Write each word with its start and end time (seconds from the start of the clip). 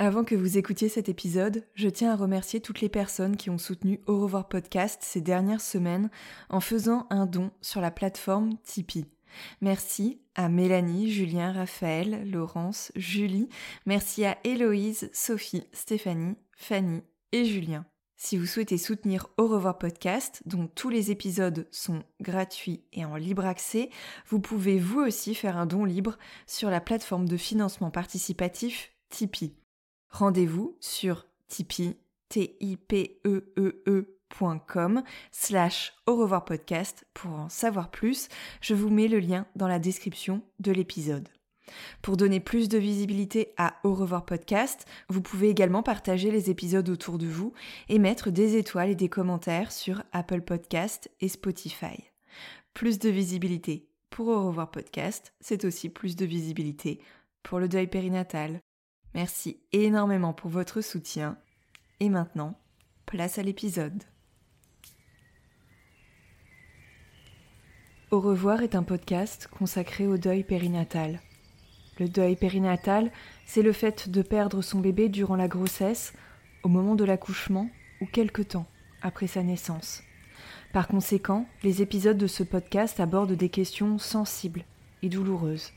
Avant 0.00 0.22
que 0.22 0.36
vous 0.36 0.58
écoutiez 0.58 0.88
cet 0.88 1.08
épisode, 1.08 1.64
je 1.74 1.88
tiens 1.88 2.12
à 2.12 2.16
remercier 2.16 2.60
toutes 2.60 2.80
les 2.80 2.88
personnes 2.88 3.36
qui 3.36 3.50
ont 3.50 3.58
soutenu 3.58 4.00
Au 4.06 4.20
revoir 4.20 4.46
podcast 4.46 5.00
ces 5.02 5.20
dernières 5.20 5.60
semaines 5.60 6.08
en 6.50 6.60
faisant 6.60 7.08
un 7.10 7.26
don 7.26 7.50
sur 7.62 7.80
la 7.80 7.90
plateforme 7.90 8.56
Tipeee. 8.62 9.06
Merci 9.60 10.20
à 10.36 10.48
Mélanie, 10.48 11.10
Julien, 11.10 11.50
Raphaël, 11.50 12.30
Laurence, 12.30 12.92
Julie. 12.94 13.48
Merci 13.86 14.24
à 14.24 14.38
Héloïse, 14.44 15.10
Sophie, 15.12 15.64
Stéphanie, 15.72 16.36
Fanny 16.56 17.02
et 17.32 17.44
Julien. 17.44 17.84
Si 18.16 18.36
vous 18.36 18.46
souhaitez 18.46 18.78
soutenir 18.78 19.26
Au 19.36 19.48
revoir 19.48 19.78
podcast, 19.78 20.42
dont 20.46 20.68
tous 20.68 20.90
les 20.90 21.10
épisodes 21.10 21.66
sont 21.72 22.04
gratuits 22.20 22.84
et 22.92 23.04
en 23.04 23.16
libre 23.16 23.46
accès, 23.46 23.90
vous 24.28 24.38
pouvez 24.38 24.78
vous 24.78 25.00
aussi 25.00 25.34
faire 25.34 25.56
un 25.56 25.66
don 25.66 25.84
libre 25.84 26.18
sur 26.46 26.70
la 26.70 26.80
plateforme 26.80 27.28
de 27.28 27.36
financement 27.36 27.90
participatif 27.90 28.92
Tipeee. 29.08 29.57
Rendez-vous 30.10 30.76
sur 30.80 31.26
Tipeee, 31.48 31.96
t 32.28 32.56
i 32.60 32.76
p 32.76 33.20
e 33.24 33.52
e, 33.56 33.82
e 33.86 34.18
au 36.06 36.16
revoir 36.16 36.44
podcast 36.44 37.06
pour 37.14 37.32
en 37.32 37.48
savoir 37.48 37.90
plus. 37.90 38.28
Je 38.60 38.74
vous 38.74 38.90
mets 38.90 39.08
le 39.08 39.18
lien 39.18 39.46
dans 39.56 39.68
la 39.68 39.78
description 39.78 40.42
de 40.60 40.72
l'épisode. 40.72 41.28
Pour 42.00 42.16
donner 42.16 42.40
plus 42.40 42.68
de 42.68 42.78
visibilité 42.78 43.52
à 43.56 43.74
Au 43.84 43.94
revoir 43.94 44.24
podcast, 44.24 44.86
vous 45.08 45.20
pouvez 45.20 45.50
également 45.50 45.82
partager 45.82 46.30
les 46.30 46.50
épisodes 46.50 46.88
autour 46.88 47.18
de 47.18 47.26
vous 47.26 47.52
et 47.88 47.98
mettre 47.98 48.30
des 48.30 48.56
étoiles 48.56 48.90
et 48.90 48.94
des 48.94 49.08
commentaires 49.10 49.72
sur 49.72 50.02
Apple 50.12 50.42
Podcast 50.42 51.10
et 51.20 51.28
Spotify. 51.28 52.10
Plus 52.72 52.98
de 52.98 53.10
visibilité 53.10 53.88
pour 54.08 54.28
Au 54.28 54.46
revoir 54.46 54.70
podcast, 54.70 55.34
c'est 55.40 55.64
aussi 55.64 55.90
plus 55.90 56.16
de 56.16 56.24
visibilité 56.24 57.00
pour 57.42 57.58
le 57.58 57.68
deuil 57.68 57.86
périnatal. 57.86 58.60
Merci 59.18 59.58
énormément 59.72 60.32
pour 60.32 60.48
votre 60.48 60.80
soutien. 60.80 61.36
Et 61.98 62.08
maintenant, 62.08 62.56
place 63.04 63.36
à 63.36 63.42
l'épisode. 63.42 64.04
Au 68.12 68.20
revoir 68.20 68.62
est 68.62 68.76
un 68.76 68.84
podcast 68.84 69.48
consacré 69.48 70.06
au 70.06 70.18
deuil 70.18 70.44
périnatal. 70.44 71.20
Le 71.98 72.08
deuil 72.08 72.36
périnatal, 72.36 73.10
c'est 73.44 73.62
le 73.62 73.72
fait 73.72 74.08
de 74.08 74.22
perdre 74.22 74.62
son 74.62 74.78
bébé 74.78 75.08
durant 75.08 75.34
la 75.34 75.48
grossesse, 75.48 76.12
au 76.62 76.68
moment 76.68 76.94
de 76.94 77.04
l'accouchement 77.04 77.68
ou 78.00 78.06
quelque 78.06 78.42
temps 78.42 78.68
après 79.02 79.26
sa 79.26 79.42
naissance. 79.42 80.04
Par 80.72 80.86
conséquent, 80.86 81.48
les 81.64 81.82
épisodes 81.82 82.18
de 82.18 82.28
ce 82.28 82.44
podcast 82.44 83.00
abordent 83.00 83.32
des 83.32 83.48
questions 83.48 83.98
sensibles 83.98 84.62
et 85.02 85.08
douloureuses. 85.08 85.72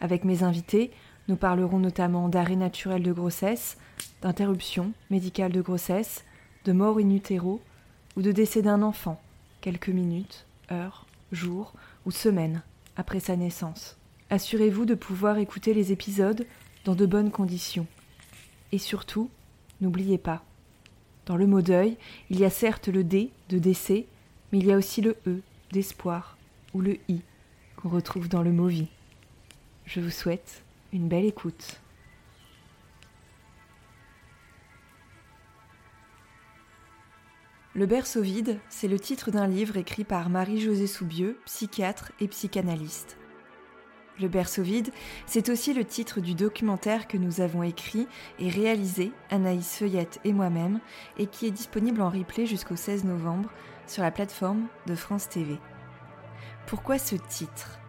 Avec 0.00 0.24
mes 0.24 0.42
invités, 0.42 0.90
nous 1.28 1.36
parlerons 1.36 1.78
notamment 1.78 2.28
d'arrêt 2.28 2.56
naturel 2.56 3.02
de 3.02 3.12
grossesse, 3.12 3.76
d'interruption 4.22 4.92
médicale 5.10 5.52
de 5.52 5.60
grossesse, 5.60 6.24
de 6.64 6.72
mort 6.72 6.98
in 6.98 7.10
utero 7.10 7.60
ou 8.16 8.22
de 8.22 8.32
décès 8.32 8.62
d'un 8.62 8.82
enfant, 8.82 9.20
quelques 9.60 9.88
minutes, 9.88 10.46
heures, 10.70 11.06
jours 11.30 11.72
ou 12.04 12.10
semaines 12.10 12.62
après 12.96 13.20
sa 13.20 13.36
naissance. 13.36 13.96
Assurez-vous 14.30 14.84
de 14.84 14.94
pouvoir 14.94 15.38
écouter 15.38 15.74
les 15.74 15.92
épisodes 15.92 16.46
dans 16.84 16.94
de 16.94 17.06
bonnes 17.06 17.30
conditions. 17.30 17.86
Et 18.72 18.78
surtout, 18.78 19.30
n'oubliez 19.80 20.18
pas, 20.18 20.42
dans 21.26 21.36
le 21.36 21.46
mot 21.46 21.62
deuil, 21.62 21.96
il 22.30 22.40
y 22.40 22.44
a 22.44 22.50
certes 22.50 22.88
le 22.88 23.04
D 23.04 23.30
de 23.48 23.58
décès, 23.58 24.06
mais 24.50 24.58
il 24.58 24.66
y 24.66 24.72
a 24.72 24.76
aussi 24.76 25.00
le 25.00 25.16
E 25.26 25.40
d'espoir 25.70 26.36
ou 26.74 26.80
le 26.80 26.98
I 27.08 27.20
qu'on 27.76 27.88
retrouve 27.88 28.28
dans 28.28 28.42
le 28.42 28.52
mot 28.52 28.66
vie. 28.66 28.88
Je 29.86 30.00
vous 30.00 30.10
souhaite 30.10 30.62
une 30.92 31.08
belle 31.08 31.24
écoute. 31.24 31.80
Le 37.74 37.86
berceau 37.86 38.20
vide, 38.20 38.60
c'est 38.68 38.88
le 38.88 39.00
titre 39.00 39.30
d'un 39.30 39.46
livre 39.46 39.78
écrit 39.78 40.04
par 40.04 40.28
Marie-Josée 40.28 40.86
Soubieux, 40.86 41.40
psychiatre 41.46 42.12
et 42.20 42.28
psychanalyste. 42.28 43.16
Le 44.20 44.28
berceau 44.28 44.62
vide, 44.62 44.92
c'est 45.24 45.48
aussi 45.48 45.72
le 45.72 45.86
titre 45.86 46.20
du 46.20 46.34
documentaire 46.34 47.08
que 47.08 47.16
nous 47.16 47.40
avons 47.40 47.62
écrit 47.62 48.06
et 48.38 48.50
réalisé, 48.50 49.10
Anaïs 49.30 49.78
Feuillette 49.78 50.20
et 50.24 50.34
moi-même, 50.34 50.80
et 51.18 51.26
qui 51.26 51.46
est 51.46 51.50
disponible 51.50 52.02
en 52.02 52.10
replay 52.10 52.44
jusqu'au 52.44 52.76
16 52.76 53.04
novembre 53.04 53.50
sur 53.86 54.02
la 54.02 54.10
plateforme 54.10 54.68
de 54.86 54.94
France 54.94 55.30
TV. 55.30 55.58
Pourquoi 56.66 56.98
ce 56.98 57.16
titre? 57.16 57.81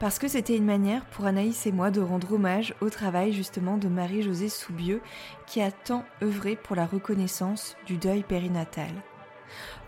Parce 0.00 0.20
que 0.20 0.28
c'était 0.28 0.56
une 0.56 0.64
manière 0.64 1.04
pour 1.06 1.26
Anaïs 1.26 1.66
et 1.66 1.72
moi 1.72 1.90
de 1.90 2.00
rendre 2.00 2.32
hommage 2.32 2.72
au 2.80 2.88
travail 2.88 3.32
justement 3.32 3.78
de 3.78 3.88
Marie-Josée 3.88 4.48
Soubieux 4.48 5.00
qui 5.46 5.60
a 5.60 5.72
tant 5.72 6.04
œuvré 6.22 6.54
pour 6.54 6.76
la 6.76 6.86
reconnaissance 6.86 7.76
du 7.84 7.96
deuil 7.96 8.22
périnatal. 8.22 8.92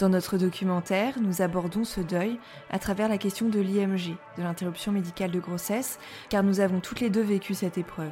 Dans 0.00 0.08
notre 0.08 0.36
documentaire, 0.36 1.20
nous 1.20 1.42
abordons 1.42 1.84
ce 1.84 2.00
deuil 2.00 2.40
à 2.70 2.80
travers 2.80 3.08
la 3.08 3.18
question 3.18 3.48
de 3.48 3.60
l'IMG, 3.60 4.16
de 4.36 4.42
l'interruption 4.42 4.90
médicale 4.90 5.30
de 5.30 5.38
grossesse, 5.38 6.00
car 6.28 6.42
nous 6.42 6.58
avons 6.58 6.80
toutes 6.80 7.00
les 7.00 7.10
deux 7.10 7.22
vécu 7.22 7.54
cette 7.54 7.78
épreuve. 7.78 8.10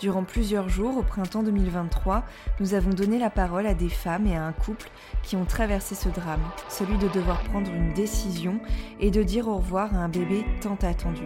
Durant 0.00 0.24
plusieurs 0.24 0.68
jours, 0.68 0.96
au 0.96 1.02
printemps 1.02 1.42
2023, 1.42 2.24
nous 2.60 2.74
avons 2.74 2.90
donné 2.90 3.18
la 3.18 3.30
parole 3.30 3.66
à 3.66 3.74
des 3.74 3.88
femmes 3.88 4.26
et 4.26 4.36
à 4.36 4.44
un 4.44 4.52
couple 4.52 4.90
qui 5.22 5.36
ont 5.36 5.44
traversé 5.44 5.94
ce 5.94 6.08
drame, 6.08 6.42
celui 6.68 6.98
de 6.98 7.08
devoir 7.08 7.42
prendre 7.42 7.70
une 7.70 7.92
décision 7.92 8.60
et 9.00 9.10
de 9.10 9.22
dire 9.22 9.48
au 9.48 9.56
revoir 9.56 9.94
à 9.94 9.98
un 9.98 10.08
bébé 10.08 10.44
tant 10.60 10.78
attendu. 10.82 11.24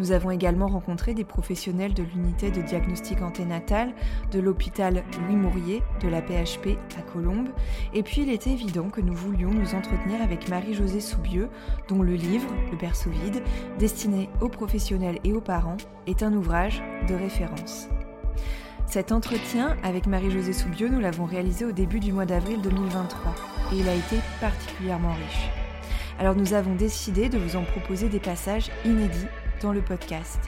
Nous 0.00 0.12
avons 0.12 0.30
également 0.30 0.66
rencontré 0.66 1.12
des 1.12 1.24
professionnels 1.24 1.92
de 1.92 2.02
l'unité 2.02 2.50
de 2.50 2.62
diagnostic 2.62 3.20
anténatal 3.20 3.92
de 4.32 4.40
l'hôpital 4.40 5.04
Louis 5.20 5.36
Mourier 5.36 5.82
de 6.02 6.08
la 6.08 6.22
PHP 6.22 6.78
à 6.98 7.02
Colombes. 7.02 7.50
Et 7.92 8.02
puis 8.02 8.22
il 8.22 8.30
était 8.30 8.50
évident 8.50 8.88
que 8.88 9.02
nous 9.02 9.12
voulions 9.12 9.50
nous 9.50 9.74
entretenir 9.74 10.22
avec 10.22 10.48
Marie-Josée 10.48 11.00
Soubieux, 11.00 11.50
dont 11.88 12.02
le 12.02 12.14
livre, 12.14 12.48
Le 12.70 12.78
berceau 12.78 13.10
vide, 13.10 13.42
destiné 13.78 14.30
aux 14.40 14.48
professionnels 14.48 15.18
et 15.22 15.34
aux 15.34 15.42
parents, 15.42 15.76
est 16.06 16.22
un 16.22 16.32
ouvrage 16.32 16.82
de 17.06 17.14
référence. 17.14 17.88
Cet 18.86 19.12
entretien 19.12 19.76
avec 19.82 20.06
Marie-Josée 20.06 20.54
Soubieux, 20.54 20.88
nous 20.88 21.00
l'avons 21.00 21.26
réalisé 21.26 21.66
au 21.66 21.72
début 21.72 22.00
du 22.00 22.12
mois 22.12 22.24
d'avril 22.24 22.62
2023 22.62 23.34
et 23.72 23.76
il 23.76 23.86
a 23.86 23.94
été 23.94 24.16
particulièrement 24.40 25.12
riche. 25.12 25.50
Alors 26.18 26.34
nous 26.34 26.52
avons 26.52 26.74
décidé 26.74 27.28
de 27.28 27.38
vous 27.38 27.56
en 27.56 27.64
proposer 27.64 28.08
des 28.08 28.20
passages 28.20 28.70
inédits 28.84 29.26
dans 29.60 29.72
le 29.72 29.82
podcast. 29.82 30.38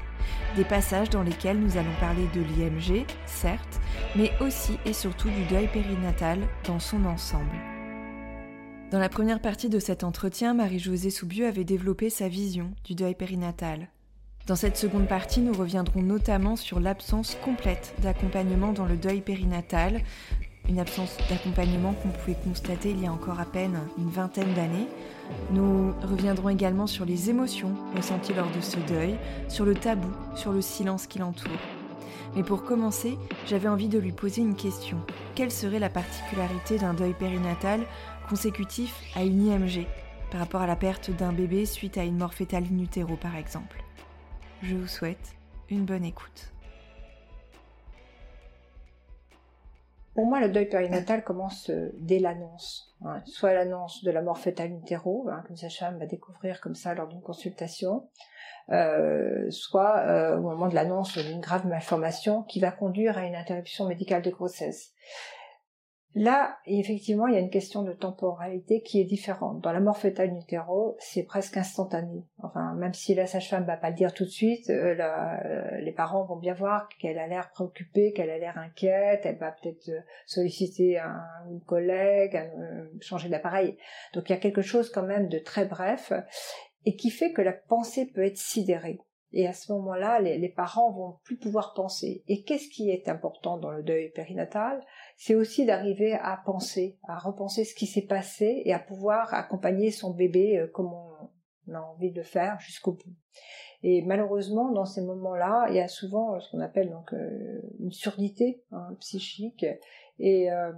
Des 0.57 0.65
passages 0.65 1.11
dans 1.11 1.23
lesquels 1.23 1.59
nous 1.59 1.77
allons 1.77 1.95
parler 2.01 2.27
de 2.35 2.41
l'IMG, 2.41 3.07
certes, 3.27 3.81
mais 4.17 4.31
aussi 4.41 4.79
et 4.85 4.93
surtout 4.93 5.29
du 5.29 5.45
deuil 5.45 5.69
périnatal 5.69 6.39
dans 6.67 6.79
son 6.79 7.05
ensemble. 7.05 7.57
Dans 8.91 8.99
la 8.99 9.09
première 9.09 9.41
partie 9.41 9.71
de 9.71 9.79
cet 9.79 10.05
entretien, 10.05 10.53
Marie-Josée 10.53 11.11
Soubieux 11.11 11.47
avait 11.47 11.65
développé 11.65 12.11
sa 12.11 12.29
vision 12.29 12.73
du 12.85 12.95
deuil 12.95 13.15
périnatal. 13.15 13.89
Dans 14.47 14.57
cette 14.57 14.77
seconde 14.77 15.07
partie, 15.07 15.41
nous 15.41 15.53
reviendrons 15.53 16.03
notamment 16.03 16.57
sur 16.57 16.81
l'absence 16.81 17.37
complète 17.43 17.95
d'accompagnement 18.03 18.73
dans 18.73 18.87
le 18.87 18.97
deuil 18.97 19.21
périnatal, 19.21 20.03
une 20.69 20.79
absence 20.79 21.17
d'accompagnement 21.29 21.93
qu'on 21.95 22.09
pouvait 22.09 22.37
constater 22.45 22.91
il 22.91 23.03
y 23.03 23.07
a 23.07 23.13
encore 23.13 23.41
à 23.41 23.45
peine 23.45 23.79
une 23.99 24.09
vingtaine 24.09 24.53
d'années. 24.55 24.89
Nous 25.51 25.93
reviendrons 26.03 26.49
également 26.49 26.87
sur 26.87 27.05
les 27.05 27.31
émotions 27.31 27.75
ressenties 27.97 28.35
lors 28.35 28.51
de 28.51 28.61
ce 28.61 28.79
deuil, 28.79 29.17
sur 29.49 29.65
le 29.65 29.75
tabou, 29.75 30.09
sur 30.37 30.53
le 30.53 30.63
silence 30.63 31.07
qui 31.07 31.19
l'entoure. 31.19 31.53
Mais 32.35 32.43
pour 32.43 32.65
commencer, 32.65 33.19
j'avais 33.47 33.69
envie 33.69 33.89
de 33.89 33.99
lui 33.99 34.13
poser 34.13 34.41
une 34.41 34.57
question. 34.57 34.99
Quelle 35.35 35.51
serait 35.51 35.79
la 35.79 35.91
particularité 35.91 36.79
d'un 36.79 36.95
deuil 36.95 37.13
périnatal 37.13 37.81
consécutif 38.29 38.95
à 39.15 39.25
une 39.25 39.47
IMG 39.47 39.87
par 40.31 40.41
rapport 40.41 40.63
à 40.63 40.67
la 40.67 40.77
perte 40.77 41.11
d'un 41.11 41.33
bébé 41.33 41.67
suite 41.67 41.99
à 41.99 42.05
une 42.05 42.17
mort 42.17 42.33
fétale 42.33 42.65
in 42.73 42.79
utero 42.79 43.17
par 43.17 43.37
exemple? 43.37 43.83
Je 44.63 44.77
vous 44.77 44.89
souhaite 44.89 45.35
une 45.69 45.85
bonne 45.85 46.05
écoute. 46.05 46.52
Pour 50.15 50.27
moi, 50.27 50.41
le 50.41 50.49
deuil 50.49 50.67
périnatal 50.67 51.25
commence 51.25 51.71
euh, 51.71 51.91
dès 51.99 52.19
l'annonce. 52.19 52.95
Hein. 53.05 53.21
soit 53.25 53.53
l'annonce 53.53 54.05
de 54.05 54.11
la 54.11 54.23
mort 54.23 54.39
fœtale 54.39 54.71
in 54.71 54.97
hein, 55.31 55.43
qu'une 55.47 55.57
sage-femme 55.57 55.99
va 55.99 56.07
découvrir 56.07 56.61
comme 56.61 56.75
ça 56.75 56.95
lors 56.95 57.09
d'une 57.09 57.23
consultation, 57.23 58.09
euh, 58.71 59.51
soit 59.51 59.99
euh, 60.01 60.37
au 60.37 60.41
moment 60.41 60.69
de 60.69 60.75
l'annonce 60.75 61.19
d'une 61.19 61.41
grave 61.41 61.67
malformation 61.67 62.43
qui 62.45 62.61
va 62.61 62.71
conduire 62.71 63.19
à 63.19 63.25
une 63.25 63.35
interruption 63.35 63.87
médicale 63.87 64.23
de 64.23 64.31
grossesse. 64.31 64.93
Là, 66.15 66.59
effectivement, 66.67 67.27
il 67.27 67.35
y 67.35 67.37
a 67.39 67.41
une 67.41 67.51
question 67.51 67.83
de 67.83 67.93
temporalité 67.93 68.83
qui 68.83 69.01
est 69.01 69.05
différente. 69.05 69.63
Dans 69.63 69.73
la 69.73 69.81
mort 69.81 69.97
fœtale 69.97 70.31
in 70.31 70.37
utero, 70.37 70.95
c'est 70.99 71.23
presque 71.23 71.57
instantané. 71.57 72.25
Enfin, 72.43 72.75
même 72.75 72.93
si 72.93 73.15
la 73.15 73.27
sage-femme 73.27 73.65
va 73.65 73.79
pas 73.79 73.89
le 73.89 73.97
dire 73.97 74.13
tout 74.13 74.25
de 74.25 74.31
suite, 74.31 74.69
euh, 74.69 74.95
euh, 74.99 75.79
les 75.81 75.93
parents 75.93 76.25
vont 76.25 76.37
bien 76.37 76.53
voir 76.53 76.89
qu'elle 77.01 77.19
a 77.19 77.27
l'air 77.27 77.51
préoccupée, 77.53 78.13
qu'elle 78.13 78.29
a 78.29 78.37
l'air 78.37 78.59
inquiète, 78.59 79.23
elle 79.25 79.39
va 79.39 79.53
peut-être 79.53 79.89
euh, 79.89 80.01
solliciter 80.27 80.99
un, 80.99 81.23
collègue, 81.67 82.39
changer 83.01 83.31
d'appareil. 83.31 83.79
Donc 84.13 84.29
il 84.29 84.33
y 84.33 84.37
a 84.37 84.41
quelque 84.41 84.63
chose 84.63 84.91
quand 84.91 85.03
même 85.03 85.29
de 85.29 85.39
très 85.39 85.65
bref 85.65 86.13
et 86.85 86.97
qui 86.97 87.11
fait 87.11 87.33
que 87.33 87.43
la 87.43 87.53
pensée 87.53 88.07
peut 88.07 88.25
être 88.25 88.37
sidérée. 88.37 88.99
Et 89.33 89.47
à 89.47 89.53
ce 89.53 89.73
moment-là, 89.73 90.21
les, 90.21 90.49
parents 90.49 90.91
vont 90.93 91.17
plus 91.25 91.37
pouvoir 91.37 91.73
penser. 91.75 92.23
Et 92.29 92.43
qu'est-ce 92.43 92.69
qui 92.69 92.91
est 92.91 93.09
important 93.09 93.57
dans 93.57 93.71
le 93.71 93.83
deuil 93.83 94.11
périnatal? 94.11 94.85
C'est 95.17 95.35
aussi 95.35 95.65
d'arriver 95.65 96.13
à 96.13 96.41
penser, 96.45 96.99
à 97.05 97.19
repenser 97.19 97.65
ce 97.65 97.75
qui 97.75 97.87
s'est 97.87 98.07
passé 98.07 98.63
et 98.65 98.73
à 98.73 98.79
pouvoir 98.79 99.33
accompagner 99.33 99.91
son 99.91 100.13
bébé 100.13 100.59
euh, 100.59 100.67
comme 100.67 100.93
on 100.93 101.75
a 101.75 101.81
envie 101.81 102.13
de 102.13 102.23
faire 102.23 102.59
jusqu'au 102.61 102.93
bout. 102.93 103.15
Et 103.83 104.03
malheureusement, 104.03 104.71
dans 104.71 104.85
ces 104.85 105.03
moments-là, 105.03 105.67
il 105.71 105.77
y 105.77 105.81
a 105.81 105.89
souvent 105.89 106.39
ce 106.39 106.51
qu'on 106.51 106.61
appelle 106.61 106.91
donc 106.91 107.13
euh, 107.13 107.61
une 107.81 107.91
surdité 107.91 108.63
hein, 108.71 108.97
psychique. 109.01 109.67
Et 110.19 110.53
euh, 110.53 110.73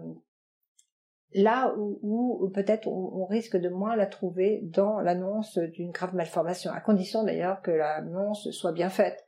là 1.35 1.75
où, 1.77 2.51
peut-être 2.55 2.87
on, 2.87 3.27
risque 3.27 3.57
de 3.57 3.69
moins 3.69 3.97
la 3.97 4.07
trouver 4.07 4.61
dans 4.63 5.01
l'annonce 5.01 5.59
d'une 5.59 5.91
grave 5.91 6.15
malformation, 6.15 6.71
à 6.71 6.81
condition 6.81 7.25
d'ailleurs 7.25 7.61
que 7.63 7.71
l'annonce 7.71 8.51
soit 8.51 8.73
bien 8.73 8.91
faite. 8.91 9.25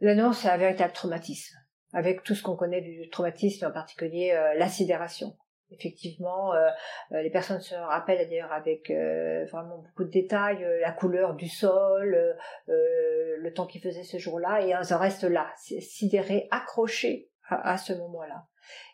L'annonce, 0.00 0.38
c'est 0.38 0.48
un 0.48 0.56
véritable 0.56 0.92
traumatisme, 0.92 1.56
avec 1.92 2.22
tout 2.22 2.34
ce 2.34 2.42
qu'on 2.42 2.56
connaît 2.56 2.80
du 2.80 3.08
traumatisme, 3.10 3.66
en 3.66 3.70
particulier 3.70 4.32
euh. 4.32 5.28
Effectivement, 5.70 6.52
euh, 6.52 6.68
euh, 7.12 7.22
les 7.22 7.30
personnes 7.30 7.60
se 7.60 7.74
rappellent 7.74 8.28
d'ailleurs 8.28 8.52
avec 8.52 8.90
vraiment 9.50 9.78
beaucoup 9.78 10.04
de 10.04 10.10
détails 10.10 10.66
la 10.80 10.92
couleur 10.92 11.34
du 11.34 11.48
sol, 11.48 12.36
le 12.66 13.52
temps 13.54 13.66
qu'il 13.66 13.80
faisait 13.80 14.04
ce 14.04 14.18
jour-là, 14.18 14.66
et 14.66 14.70
elles 14.70 14.94
en 14.94 14.98
restent 14.98 15.24
là, 15.24 15.50
sidérées, 15.56 16.48
accrochées 16.50 17.31
à, 17.62 17.78
ce 17.78 17.92
moment-là. 17.92 18.46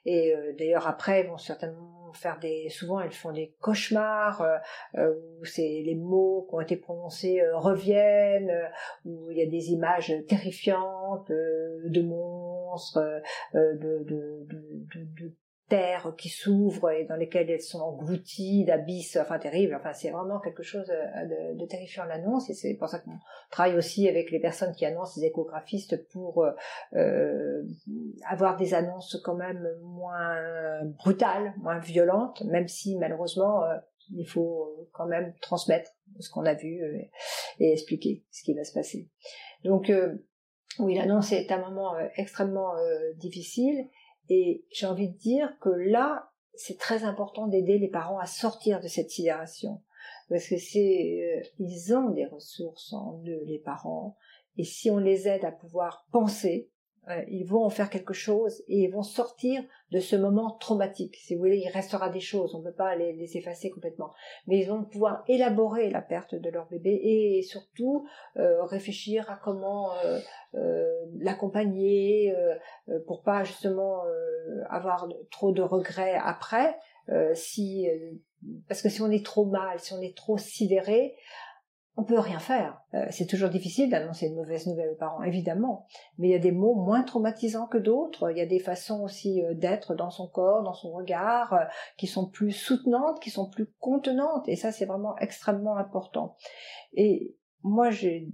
Et 0.04 0.34
d'ailleurs 0.58 0.86
après, 0.86 1.20
elles 1.20 1.28
vont 1.28 1.38
certainement 1.38 1.98
faire 2.12 2.38
des, 2.38 2.68
souvent 2.68 3.00
elles 3.00 3.12
font 3.12 3.32
des 3.32 3.54
cauchemars 3.60 4.42
euh, 4.42 4.56
euh, 4.96 5.14
où 5.40 5.44
c'est 5.44 5.82
les 5.84 5.94
mots 5.94 6.46
qui 6.48 6.54
ont 6.54 6.60
été 6.60 6.76
prononcés 6.76 7.40
euh, 7.40 7.56
reviennent, 7.56 8.52
où 9.04 9.30
il 9.30 9.38
y 9.38 9.42
a 9.42 9.46
des 9.46 9.70
images 9.70 10.12
terrifiantes 10.28 11.30
de 11.30 12.02
monstres, 12.02 13.22
de, 13.54 14.04
de, 14.04 14.46
de 14.48 15.34
terres 15.68 16.14
qui 16.16 16.28
s'ouvrent 16.28 16.90
et 16.90 17.04
dans 17.04 17.16
lesquelles 17.16 17.50
elles 17.50 17.60
sont 17.60 17.80
englouties 17.80 18.64
d'abysses, 18.64 19.16
enfin 19.20 19.38
terribles. 19.38 19.74
Enfin, 19.74 19.92
c'est 19.92 20.10
vraiment 20.10 20.40
quelque 20.40 20.62
chose 20.62 20.90
euh, 20.90 21.54
de, 21.54 21.66
terrifiant 21.66 22.04
l'annonce 22.04 22.48
et 22.48 22.54
c'est 22.54 22.74
pour 22.74 22.88
ça 22.88 22.98
qu'on 23.00 23.18
travaille 23.50 23.76
aussi 23.76 24.08
avec 24.08 24.30
les 24.30 24.40
personnes 24.40 24.74
qui 24.74 24.86
annoncent, 24.86 25.20
les 25.20 25.26
échographistes, 25.26 26.08
pour 26.08 26.42
euh, 26.42 26.52
euh, 26.94 27.62
avoir 28.26 28.56
des 28.56 28.74
annonces 28.74 29.20
quand 29.24 29.34
même 29.34 29.68
moins 29.82 30.36
brutales, 30.98 31.54
moins 31.58 31.78
violentes, 31.78 32.42
même 32.44 32.68
si 32.68 32.96
malheureusement 32.96 33.62
il 34.10 34.26
faut 34.26 34.88
quand 34.92 35.06
même 35.06 35.34
transmettre 35.40 35.90
ce 36.18 36.30
qu'on 36.30 36.46
a 36.46 36.54
vu 36.54 36.80
et 37.58 37.72
expliquer 37.72 38.24
ce 38.30 38.42
qui 38.42 38.54
va 38.54 38.64
se 38.64 38.72
passer. 38.72 39.08
Donc 39.64 39.92
oui, 40.78 40.94
l'annonce 40.94 41.32
est 41.32 41.52
un 41.52 41.60
moment 41.60 41.94
extrêmement 42.16 42.72
difficile 43.16 43.88
et 44.28 44.64
j'ai 44.70 44.86
envie 44.86 45.08
de 45.08 45.16
dire 45.16 45.58
que 45.60 45.70
là, 45.70 46.30
c'est 46.54 46.78
très 46.78 47.04
important 47.04 47.46
d'aider 47.46 47.78
les 47.78 47.88
parents 47.88 48.18
à 48.18 48.26
sortir 48.26 48.80
de 48.80 48.88
cette 48.88 49.10
sidération. 49.10 49.80
Parce 50.28 50.46
que 50.48 50.58
c'est, 50.58 51.22
euh, 51.22 51.48
ils 51.58 51.94
ont 51.94 52.10
des 52.10 52.26
ressources 52.26 52.92
en 52.92 53.22
eux, 53.26 53.42
les 53.46 53.58
parents. 53.58 54.16
Et 54.56 54.64
si 54.64 54.90
on 54.90 54.98
les 54.98 55.28
aide 55.28 55.44
à 55.44 55.52
pouvoir 55.52 56.06
penser, 56.12 56.70
euh, 57.10 57.22
ils 57.28 57.44
vont 57.44 57.64
en 57.64 57.70
faire 57.70 57.90
quelque 57.90 58.12
chose 58.12 58.62
et 58.68 58.84
ils 58.84 58.90
vont 58.90 59.02
sortir 59.02 59.62
de 59.90 60.00
ce 60.00 60.16
moment 60.16 60.50
traumatique. 60.58 61.16
Si 61.16 61.34
vous 61.34 61.40
voulez, 61.40 61.58
il 61.58 61.70
restera 61.70 62.10
des 62.10 62.20
choses, 62.20 62.54
on 62.54 62.58
ne 62.58 62.64
peut 62.64 62.74
pas 62.74 62.94
les, 62.96 63.36
effacer 63.36 63.70
complètement, 63.70 64.12
mais 64.46 64.58
ils 64.58 64.68
vont 64.68 64.84
pouvoir 64.84 65.24
élaborer 65.28 65.90
la 65.90 66.02
perte 66.02 66.34
de 66.34 66.50
leur 66.50 66.66
bébé 66.68 67.00
et 67.02 67.42
surtout 67.42 68.06
euh, 68.36 68.62
réfléchir 68.64 69.30
à 69.30 69.36
comment 69.42 69.92
euh, 70.04 71.06
l'accompagner 71.18 72.34
pour 73.06 73.22
pas 73.22 73.44
justement 73.44 74.02
avoir 74.70 75.08
trop 75.30 75.52
de 75.52 75.62
regrets 75.62 76.16
après. 76.16 76.76
si 77.34 77.86
parce 78.68 78.82
que 78.82 78.88
si 78.88 79.02
on 79.02 79.10
est 79.10 79.24
trop 79.24 79.44
mal, 79.44 79.80
si 79.80 79.92
on 79.92 80.00
est 80.00 80.16
trop 80.16 80.38
sidéré, 80.38 81.16
on 81.98 82.04
peut 82.04 82.20
rien 82.20 82.38
faire. 82.38 82.80
Euh, 82.94 83.06
c'est 83.10 83.26
toujours 83.26 83.48
difficile 83.48 83.90
d'annoncer 83.90 84.28
une 84.28 84.36
mauvaise 84.36 84.68
nouvelle 84.68 84.90
aux 84.90 84.94
parents, 84.96 85.22
évidemment, 85.24 85.84
mais 86.16 86.28
il 86.28 86.30
y 86.30 86.36
a 86.36 86.38
des 86.38 86.52
mots 86.52 86.76
moins 86.76 87.02
traumatisants 87.02 87.66
que 87.66 87.76
d'autres. 87.76 88.30
Il 88.30 88.38
y 88.38 88.40
a 88.40 88.46
des 88.46 88.60
façons 88.60 89.02
aussi 89.02 89.44
euh, 89.44 89.52
d'être 89.52 89.96
dans 89.96 90.10
son 90.10 90.28
corps, 90.28 90.62
dans 90.62 90.74
son 90.74 90.92
regard, 90.92 91.52
euh, 91.54 91.64
qui 91.96 92.06
sont 92.06 92.26
plus 92.30 92.52
soutenantes, 92.52 93.20
qui 93.20 93.30
sont 93.30 93.50
plus 93.50 93.66
contenantes, 93.80 94.48
et 94.48 94.54
ça 94.54 94.70
c'est 94.70 94.86
vraiment 94.86 95.18
extrêmement 95.18 95.76
important. 95.76 96.36
Et 96.92 97.34
moi 97.64 97.90
j'ai 97.90 98.28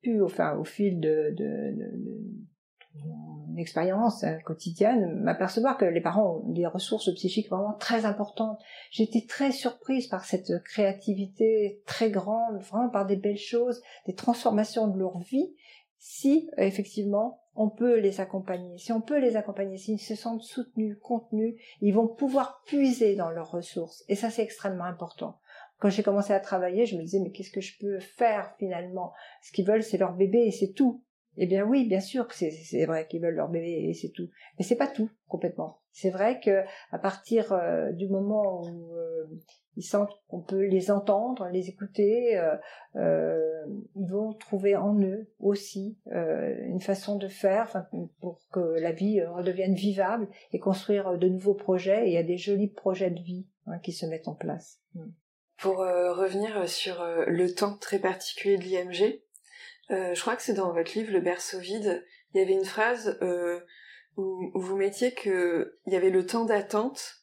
pu, 0.00 0.22
enfin 0.22 0.56
au 0.56 0.64
fil 0.64 0.98
de, 0.98 1.34
de, 1.36 1.76
de 1.76 2.00
mon 2.94 3.56
expérience 3.56 4.24
euh, 4.24 4.36
quotidienne, 4.44 5.20
m'apercevoir 5.22 5.76
que 5.76 5.84
les 5.84 6.00
parents 6.00 6.42
ont 6.44 6.52
des 6.52 6.66
ressources 6.66 7.12
psychiques 7.14 7.48
vraiment 7.48 7.74
très 7.74 8.04
importantes. 8.04 8.58
J'étais 8.90 9.24
très 9.28 9.52
surprise 9.52 10.06
par 10.08 10.24
cette 10.24 10.62
créativité 10.64 11.82
très 11.86 12.10
grande, 12.10 12.60
vraiment 12.62 12.88
par 12.88 13.06
des 13.06 13.16
belles 13.16 13.38
choses, 13.38 13.82
des 14.06 14.14
transformations 14.14 14.88
de 14.88 14.98
leur 14.98 15.18
vie, 15.18 15.54
si 15.98 16.50
effectivement 16.56 17.40
on 17.54 17.68
peut 17.68 17.98
les 17.98 18.20
accompagner. 18.20 18.78
Si 18.78 18.92
on 18.92 19.00
peut 19.00 19.18
les 19.18 19.36
accompagner, 19.36 19.76
s'ils 19.76 20.00
se 20.00 20.14
sentent 20.14 20.42
soutenus, 20.42 20.96
contenus, 21.02 21.54
ils 21.80 21.94
vont 21.94 22.08
pouvoir 22.08 22.62
puiser 22.64 23.16
dans 23.16 23.30
leurs 23.30 23.50
ressources. 23.50 24.04
Et 24.08 24.14
ça, 24.14 24.30
c'est 24.30 24.42
extrêmement 24.42 24.84
important. 24.84 25.38
Quand 25.78 25.90
j'ai 25.90 26.02
commencé 26.02 26.32
à 26.32 26.40
travailler, 26.40 26.86
je 26.86 26.96
me 26.96 27.02
disais, 27.02 27.20
mais 27.20 27.30
qu'est-ce 27.30 27.50
que 27.50 27.60
je 27.60 27.78
peux 27.78 27.98
faire 28.00 28.54
finalement? 28.58 29.12
Ce 29.42 29.52
qu'ils 29.52 29.66
veulent, 29.66 29.82
c'est 29.82 29.98
leur 29.98 30.14
bébé 30.14 30.38
et 30.38 30.52
c'est 30.52 30.72
tout. 30.72 31.02
Eh 31.42 31.46
bien 31.46 31.64
oui, 31.64 31.88
bien 31.88 32.00
sûr 32.00 32.26
c'est 32.32 32.84
vrai 32.84 33.06
qu'ils 33.08 33.22
veulent 33.22 33.34
leur 33.34 33.48
bébé 33.48 33.88
et 33.88 33.94
c'est 33.94 34.10
tout. 34.10 34.28
Mais 34.58 34.64
c'est 34.64 34.76
pas 34.76 34.86
tout 34.86 35.08
complètement. 35.26 35.80
C'est 35.90 36.10
vrai 36.10 36.38
que 36.38 36.64
à 36.92 36.98
partir 36.98 37.52
euh, 37.52 37.92
du 37.92 38.08
moment 38.08 38.60
où 38.60 38.94
euh, 38.94 39.24
ils 39.78 39.82
sentent 39.82 40.12
qu'on 40.28 40.42
peut 40.42 40.66
les 40.66 40.90
entendre, 40.90 41.48
les 41.50 41.70
écouter, 41.70 42.38
euh, 42.94 43.66
ils 43.96 44.06
vont 44.06 44.34
trouver 44.34 44.76
en 44.76 45.00
eux 45.00 45.30
aussi 45.38 45.96
une 46.10 46.82
façon 46.82 47.16
de 47.16 47.28
faire 47.28 47.86
pour 48.20 48.42
que 48.52 48.78
la 48.78 48.92
vie 48.92 49.22
redevienne 49.24 49.74
vivable 49.74 50.28
et 50.52 50.58
construire 50.58 51.16
de 51.16 51.28
nouveaux 51.28 51.54
projets. 51.54 52.04
Et 52.04 52.08
il 52.08 52.12
y 52.12 52.18
a 52.18 52.22
des 52.22 52.36
jolis 52.36 52.68
projets 52.68 53.10
de 53.10 53.22
vie 53.22 53.46
hein, 53.66 53.78
qui 53.78 53.92
se 53.92 54.04
mettent 54.04 54.28
en 54.28 54.34
place. 54.34 54.78
Pour 55.56 55.78
revenir 55.78 56.68
sur 56.68 57.02
le 57.26 57.54
temps 57.54 57.78
très 57.78 57.98
particulier 57.98 58.58
de 58.58 58.64
l'IMG, 58.64 59.22
euh, 59.90 60.14
je 60.14 60.20
crois 60.20 60.36
que 60.36 60.42
c'est 60.42 60.54
dans 60.54 60.72
votre 60.72 60.96
livre 60.96 61.12
Le 61.12 61.20
berceau 61.20 61.58
vide, 61.58 62.04
il 62.32 62.40
y 62.40 62.44
avait 62.44 62.52
une 62.52 62.64
phrase 62.64 63.18
euh, 63.22 63.60
où, 64.16 64.50
vous 64.54 64.76
mettiez 64.76 65.12
que 65.12 65.78
il 65.86 65.92
y 65.92 65.96
avait 65.96 66.10
le 66.10 66.26
temps 66.26 66.44
d'attente 66.44 67.16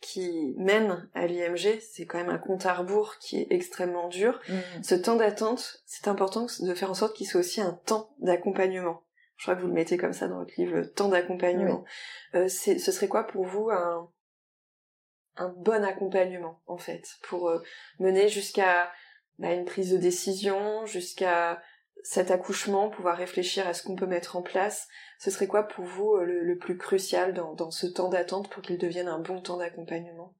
qui 0.00 0.54
mène 0.58 1.08
à 1.14 1.26
l'IMG, 1.26 1.80
c'est 1.80 2.04
quand 2.04 2.18
même 2.18 2.28
un 2.28 2.38
compte 2.38 2.66
à 2.66 2.74
rebours 2.74 3.16
qui 3.20 3.40
est 3.40 3.46
extrêmement 3.48 4.08
dur. 4.08 4.38
Mm. 4.48 4.82
Ce 4.82 4.94
temps 4.94 5.16
d'attente, 5.16 5.82
c'est 5.86 6.08
important 6.08 6.46
de 6.60 6.74
faire 6.74 6.90
en 6.90 6.94
sorte 6.94 7.16
qu'il 7.16 7.26
soit 7.26 7.40
aussi 7.40 7.62
un 7.62 7.72
temps 7.72 8.14
d'accompagnement. 8.18 9.02
Je 9.36 9.44
crois 9.44 9.56
que 9.56 9.62
vous 9.62 9.68
le 9.68 9.72
mettez 9.72 9.96
comme 9.96 10.12
ça 10.12 10.28
dans 10.28 10.38
votre 10.38 10.52
livre, 10.58 10.76
le 10.76 10.90
temps 10.90 11.08
d'accompagnement. 11.08 11.84
Euh, 12.34 12.48
ce 12.48 12.78
serait 12.78 13.08
quoi 13.08 13.26
pour 13.26 13.46
vous 13.46 13.70
un, 13.70 14.10
un 15.36 15.48
bon 15.48 15.82
accompagnement, 15.82 16.60
en 16.66 16.76
fait, 16.76 17.08
pour 17.22 17.50
mener 17.98 18.28
jusqu'à 18.28 18.92
bah, 19.38 19.52
une 19.52 19.64
prise 19.64 19.90
de 19.90 19.96
décision, 19.96 20.84
jusqu'à 20.84 21.62
cet 22.04 22.30
accouchement, 22.30 22.90
pouvoir 22.90 23.16
réfléchir 23.16 23.66
à 23.66 23.72
ce 23.72 23.82
qu'on 23.82 23.96
peut 23.96 24.06
mettre 24.06 24.36
en 24.36 24.42
place, 24.42 24.88
ce 25.18 25.30
serait 25.30 25.46
quoi 25.46 25.66
pour 25.66 25.86
vous 25.86 26.16
euh, 26.16 26.24
le, 26.24 26.58
plus 26.58 26.76
crucial 26.76 27.32
dans, 27.32 27.70
ce 27.70 27.86
temps 27.86 28.10
d'attente 28.10 28.50
pour 28.50 28.62
qu'il 28.62 28.76
devienne 28.76 29.08
un 29.08 29.18
bon 29.18 29.40
temps 29.40 29.56
d'accompagnement? 29.56 30.34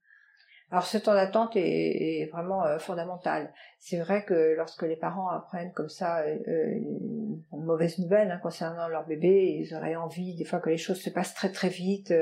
Alors 0.71 0.85
ce 0.85 0.99
temps 0.99 1.15
d'attente 1.15 1.53
est, 1.57 2.29
vraiment 2.33 2.67
euh, 2.67 2.79
fondamental. 2.79 3.51
C'est 3.79 3.99
vrai 3.99 4.27
que 4.27 4.55
lorsque 4.57 4.83
les 4.83 4.97
parents 4.97 5.31
apprennent 5.31 5.73
comme 5.73 5.89
ça 5.89 6.21
euh, 6.21 6.71
une 6.75 7.43
mauvaise 7.53 7.99
nouvelle 7.99 8.31
hein, 8.31 8.41
concernant 8.43 8.89
leur 8.89 9.07
bébé, 9.07 9.59
ils 9.59 9.75
auraient 9.75 9.97
envie 9.97 10.35
des 10.35 10.45
fois 10.45 10.61
que 10.61 10.69
les 10.69 10.77
choses 10.77 11.01
se 11.01 11.11
passent 11.11 11.35
très 11.35 11.51
très 11.51 11.71
vite, 11.71 12.13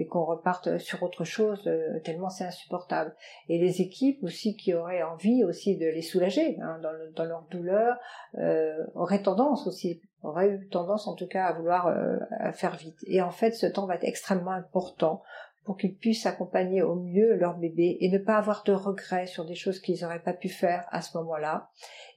et 0.00 0.06
qu'on 0.06 0.24
reparte 0.24 0.78
sur 0.78 1.02
autre 1.02 1.24
chose 1.24 1.62
euh, 1.66 2.00
tellement 2.00 2.30
c'est 2.30 2.44
insupportable. 2.44 3.14
Et 3.50 3.58
les 3.58 3.82
équipes 3.82 4.24
aussi 4.24 4.56
qui 4.56 4.72
auraient 4.72 5.02
envie 5.02 5.44
aussi 5.44 5.76
de 5.76 5.84
les 5.84 6.00
soulager 6.00 6.58
hein, 6.62 6.80
dans, 7.14 7.24
leur 7.24 7.42
douleur 7.50 7.98
euh, 8.38 8.82
auraient 8.94 9.22
tendance 9.22 9.66
aussi 9.66 10.00
auraient 10.22 10.48
eu 10.48 10.68
tendance 10.68 11.06
en 11.06 11.14
tout 11.14 11.26
cas 11.26 11.44
à 11.44 11.52
vouloir 11.52 11.88
euh, 11.88 12.16
à 12.30 12.52
faire 12.52 12.76
vite. 12.76 12.98
Et 13.06 13.20
en 13.20 13.30
fait, 13.30 13.52
ce 13.52 13.66
temps 13.66 13.86
va 13.86 13.96
être 13.96 14.04
extrêmement 14.04 14.52
important 14.52 15.22
pour 15.64 15.76
qu'ils 15.76 15.94
puissent 15.94 16.24
accompagner 16.24 16.80
au 16.80 16.94
mieux 16.94 17.34
leur 17.34 17.58
bébé 17.58 17.98
et 18.00 18.08
ne 18.08 18.18
pas 18.18 18.36
avoir 18.36 18.64
de 18.64 18.72
regrets 18.72 19.26
sur 19.26 19.44
des 19.44 19.54
choses 19.54 19.80
qu'ils 19.80 20.00
n'auraient 20.00 20.22
pas 20.22 20.32
pu 20.32 20.48
faire 20.48 20.86
à 20.90 21.02
ce 21.02 21.16
moment-là. 21.18 21.68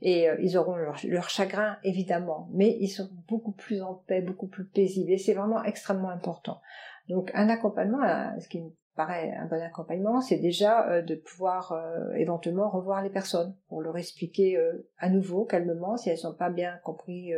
Et 0.01 0.27
ils 0.39 0.57
auront 0.57 0.75
leur, 0.75 1.29
chagrin, 1.29 1.77
évidemment, 1.83 2.47
mais 2.53 2.77
ils 2.79 2.87
seront 2.87 3.09
beaucoup 3.27 3.51
plus 3.51 3.81
en 3.81 3.95
paix, 3.95 4.21
beaucoup 4.21 4.47
plus 4.47 4.65
paisibles. 4.65 5.11
Et 5.11 5.17
c'est 5.17 5.33
vraiment 5.33 5.61
extrêmement 5.63 6.09
important. 6.09 6.61
Donc 7.09 7.31
un 7.33 7.49
accompagnement, 7.49 8.03
euh, 8.03 8.39
ce 8.39 8.47
qui 8.47 8.61
me 8.61 8.69
paraît 8.95 9.31
un 9.31 9.47
bon 9.47 9.61
accompagnement, 9.61 10.21
c'est 10.21 10.37
déjà 10.37 10.87
euh, 10.89 11.01
de 11.01 11.15
pouvoir 11.15 11.73
éventuellement 12.15 12.69
revoir 12.69 13.01
les 13.01 13.09
personnes 13.09 13.55
pour 13.67 13.81
leur 13.81 13.97
expliquer 13.97 14.57
à 14.97 15.09
nouveau, 15.09 15.45
calmement, 15.45 15.97
si 15.97 16.09
elles 16.09 16.19
n'ont 16.23 16.35
pas 16.35 16.49
bien 16.49 16.77
compris 16.83 17.33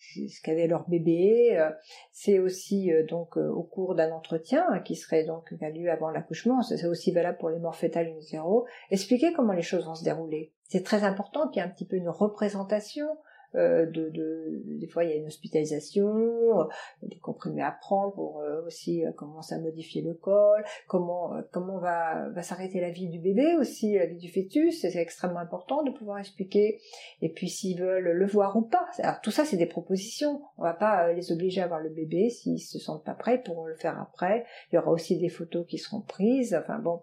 ce 0.00 0.40
qu'avait 0.42 0.66
leur 0.66 0.88
bébé. 0.88 1.56
Euh, 1.58 1.70
c'est 2.12 2.38
aussi 2.38 2.92
euh, 2.92 3.04
donc 3.06 3.36
euh, 3.36 3.48
au 3.48 3.62
cours 3.62 3.94
d'un 3.94 4.12
entretien 4.12 4.66
hein, 4.70 4.80
qui 4.80 4.96
serait 4.96 5.24
donc 5.24 5.50
lieu 5.50 5.90
avant 5.90 6.10
l'accouchement, 6.10 6.62
c'est 6.62 6.86
aussi 6.86 7.12
valable 7.12 7.38
pour 7.38 7.50
les 7.50 7.58
morts 7.58 7.76
fétales 7.76 8.08
in 8.08 8.64
expliquer 8.90 9.32
comment 9.32 9.52
les 9.52 9.62
choses 9.62 9.86
vont 9.86 9.94
se 9.94 10.04
dérouler. 10.04 10.52
C'est 10.68 10.84
très 10.84 11.04
important 11.04 11.48
qu'il 11.48 11.60
y 11.62 11.64
ait 11.64 11.68
un 11.68 11.72
petit 11.72 11.86
peu 11.86 11.96
une 11.96 12.08
représentation 12.08 13.06
euh, 13.54 13.86
de, 13.86 14.10
de, 14.10 14.62
des 14.78 14.86
fois 14.86 15.04
il 15.04 15.10
y 15.10 15.12
a 15.12 15.16
une 15.16 15.26
hospitalisation, 15.26 16.60
euh, 16.60 16.64
des 17.02 17.18
comprimés 17.18 17.62
à 17.62 17.70
prendre 17.70 18.14
pour 18.14 18.40
euh, 18.40 18.66
aussi 18.66 19.04
commencer 19.16 19.54
à 19.54 19.58
modifier 19.58 20.02
le 20.02 20.14
col, 20.14 20.64
comment 20.86 21.32
comment 21.50 21.78
va 21.78 22.28
va 22.28 22.42
s'arrêter 22.42 22.80
la 22.80 22.90
vie 22.90 23.08
du 23.08 23.18
bébé 23.18 23.56
aussi, 23.58 23.94
la 23.94 24.06
vie 24.06 24.18
du 24.18 24.28
fœtus, 24.30 24.80
c'est 24.80 24.94
extrêmement 24.96 25.40
important 25.40 25.82
de 25.82 25.90
pouvoir 25.90 26.18
expliquer. 26.18 26.78
Et 27.22 27.30
puis 27.30 27.48
s'ils 27.48 27.80
veulent 27.80 28.10
le 28.10 28.26
voir 28.26 28.56
ou 28.56 28.62
pas, 28.62 28.86
alors 28.98 29.20
tout 29.20 29.30
ça 29.30 29.44
c'est 29.44 29.56
des 29.56 29.66
propositions. 29.66 30.42
On 30.58 30.62
va 30.62 30.74
pas 30.74 31.12
les 31.12 31.32
obliger 31.32 31.62
à 31.62 31.68
voir 31.68 31.80
le 31.80 31.90
bébé 31.90 32.28
s'ils 32.30 32.60
se 32.60 32.78
sentent 32.78 33.04
pas 33.04 33.14
prêts, 33.14 33.42
pour 33.42 33.66
le 33.66 33.74
faire 33.74 34.00
après. 34.00 34.44
Il 34.70 34.76
y 34.76 34.78
aura 34.78 34.90
aussi 34.90 35.18
des 35.18 35.28
photos 35.28 35.66
qui 35.66 35.78
seront 35.78 36.00
prises, 36.00 36.54
enfin 36.54 36.78
bon. 36.78 37.00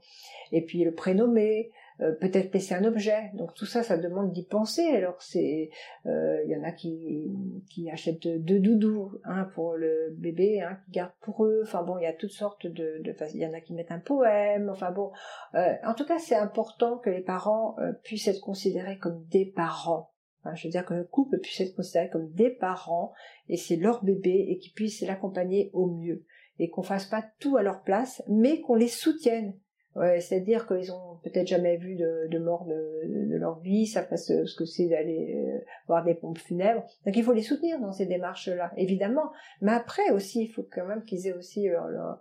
Et 0.52 0.64
puis 0.64 0.84
le 0.84 0.94
prénommer. 0.94 1.72
Euh, 2.02 2.12
peut-être 2.12 2.54
laisser 2.54 2.75
un 2.75 2.84
objet. 2.84 3.32
Donc 3.36 3.54
tout 3.54 3.66
ça, 3.66 3.82
ça 3.82 3.98
demande 3.98 4.34
d'y 4.34 4.46
penser. 4.46 4.86
Alors 4.88 5.22
c'est, 5.22 5.70
euh, 6.06 6.44
il 6.44 6.52
y 6.52 6.58
en 6.58 6.64
a 6.64 6.72
qui 6.74 7.32
qui 7.70 7.90
achètent 7.90 8.28
deux 8.28 8.60
doudous, 8.60 9.14
un 9.24 9.46
pour 9.46 9.75
le 9.75 10.14
bébé, 10.18 10.62
un 10.62 10.75
qui 10.75 10.92
garde 10.92 11.14
pour 11.22 11.46
eux. 11.46 11.62
Enfin 11.64 11.84
bon, 11.84 11.98
il 11.98 12.04
y 12.04 12.08
a 12.08 12.14
toutes 12.14 12.32
sortes 12.34 12.68
de, 12.68 13.02
de 13.02 13.16
il 13.34 13.40
y 13.40 13.46
en 13.46 13.54
a 13.54 13.62
qui 13.62 13.74
mettent 13.74 13.94
un 13.94 14.00
poème. 14.00 14.70
Enfin 14.70 14.92
bon, 14.92 15.12
euh, 15.54 15.74
en 15.86 15.94
tout 15.94 16.06
cas, 16.06 16.20
c'est 16.20 16.36
important 16.36 16.98
que 16.98 17.10
les 17.10 17.22
parents 17.22 17.78
puissent 18.04 18.28
être 18.28 18.42
considérés 18.42 18.98
comme 18.98 19.24
des 19.32 19.46
parents. 19.46 20.12
je 20.54 20.68
veux 20.68 20.72
dire 20.72 20.86
que 20.86 20.94
le 20.94 21.06
couple 21.06 21.40
puisse 21.40 21.62
être 21.62 21.75
considéré 21.78 22.10
comme 22.10 22.30
des 22.32 22.50
parents 22.50 23.14
et 23.48 23.56
c'est 23.56 23.78
leur 23.78 24.04
bébé 24.04 24.48
et 24.50 24.58
qu'ils 24.58 24.74
puissent 24.74 25.02
l'accompagner 25.02 25.70
au 25.74 25.88
mieux 25.88 26.25
et 26.60 26.70
qu'on 26.70 26.84
fasse 26.84 27.06
pas 27.06 27.24
tout 27.40 27.58
à 27.58 27.64
leur 27.64 27.84
place, 27.84 28.24
mais 28.28 28.62
qu'on 28.62 28.75
les 28.75 28.88
soutienne 28.88 29.54
Ouais, 29.96 30.20
c'est-à-dire 30.20 30.68
qu'ils 30.68 30.92
ont 30.92 31.20
peut-être 31.24 31.48
jamais 31.48 31.78
vu 31.78 31.96
de, 31.96 32.28
de 32.30 32.38
mort 32.38 32.66
de, 32.66 33.30
de, 33.30 33.38
leur 33.38 33.60
vie, 33.60 33.88
ça 33.88 34.04
passe 34.04 34.28
ce 34.28 34.56
que 34.56 34.66
c'est 34.66 34.90
d'aller 34.90 35.36
euh, 35.38 35.60
voir 35.88 36.04
des 36.04 36.16
pompes 36.16 36.38
funèbres. 36.38 36.84
Donc 37.06 37.16
il 37.16 37.24
faut 37.24 37.32
les 37.32 37.42
soutenir 37.42 37.80
dans 37.80 37.94
ces 37.94 38.06
démarches-là, 38.06 38.74
évidemment. 38.75 39.32
Mais 39.62 39.72
après 39.72 40.12
aussi, 40.12 40.44
il 40.44 40.48
faut 40.50 40.68
quand 40.70 40.86
même 40.86 41.06
qu'ils 41.06 41.28
aient 41.28 41.34
aussi 41.34 41.70
leur, 41.70 41.88
leur, 41.88 42.20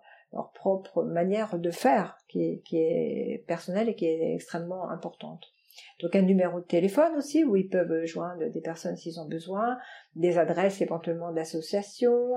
propre 0.55 1.03
manière 1.03 1.59
de 1.59 1.71
faire, 1.71 2.17
qui 2.29 2.43
est, 2.43 2.63
qui 2.65 2.79
est 2.79 3.45
personnelle 3.49 3.89
et 3.89 3.97
qui 3.97 4.07
est 4.07 4.35
extrêmement 4.35 4.89
importante. 4.91 5.45
Donc 6.01 6.15
un 6.15 6.23
numéro 6.23 6.61
de 6.61 6.65
téléphone 6.65 7.17
aussi 7.17 7.43
où 7.43 7.57
ils 7.57 7.69
peuvent 7.69 8.05
joindre 8.05 8.49
des 8.51 8.61
personnes 8.61 8.97
s'ils 8.97 9.21
ont 9.21 9.29
besoin, 9.29 9.79
des 10.15 10.39
adresses 10.39 10.81
éventuellement 10.81 11.33
d'associations, 11.33 12.37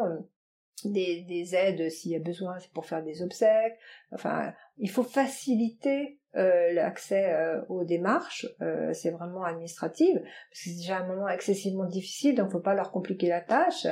des, 0.86 1.22
des 1.24 1.56
aides 1.56 1.90
s'il 1.90 2.12
y 2.12 2.16
a 2.16 2.20
besoin, 2.20 2.60
c'est 2.60 2.72
pour 2.72 2.86
faire 2.86 3.04
des 3.04 3.22
obsèques. 3.24 3.78
Enfin, 4.12 4.54
il 4.78 4.90
faut 4.90 5.04
faciliter 5.04 6.20
euh, 6.36 6.72
l'accès 6.74 7.34
euh, 7.34 7.62
aux 7.68 7.84
démarches, 7.84 8.46
euh, 8.62 8.94
c'est 8.94 9.10
vraiment 9.10 9.44
administratif, 9.44 10.14
parce 10.14 10.62
que 10.64 10.70
c'est 10.70 10.76
déjà 10.76 10.98
un 10.98 11.08
moment 11.08 11.28
excessivement 11.28 11.86
difficile, 11.86 12.36
donc 12.36 12.52
faut 12.52 12.60
pas 12.60 12.76
leur 12.76 12.92
compliquer 12.92 13.28
la 13.28 13.42
tâche, 13.42 13.88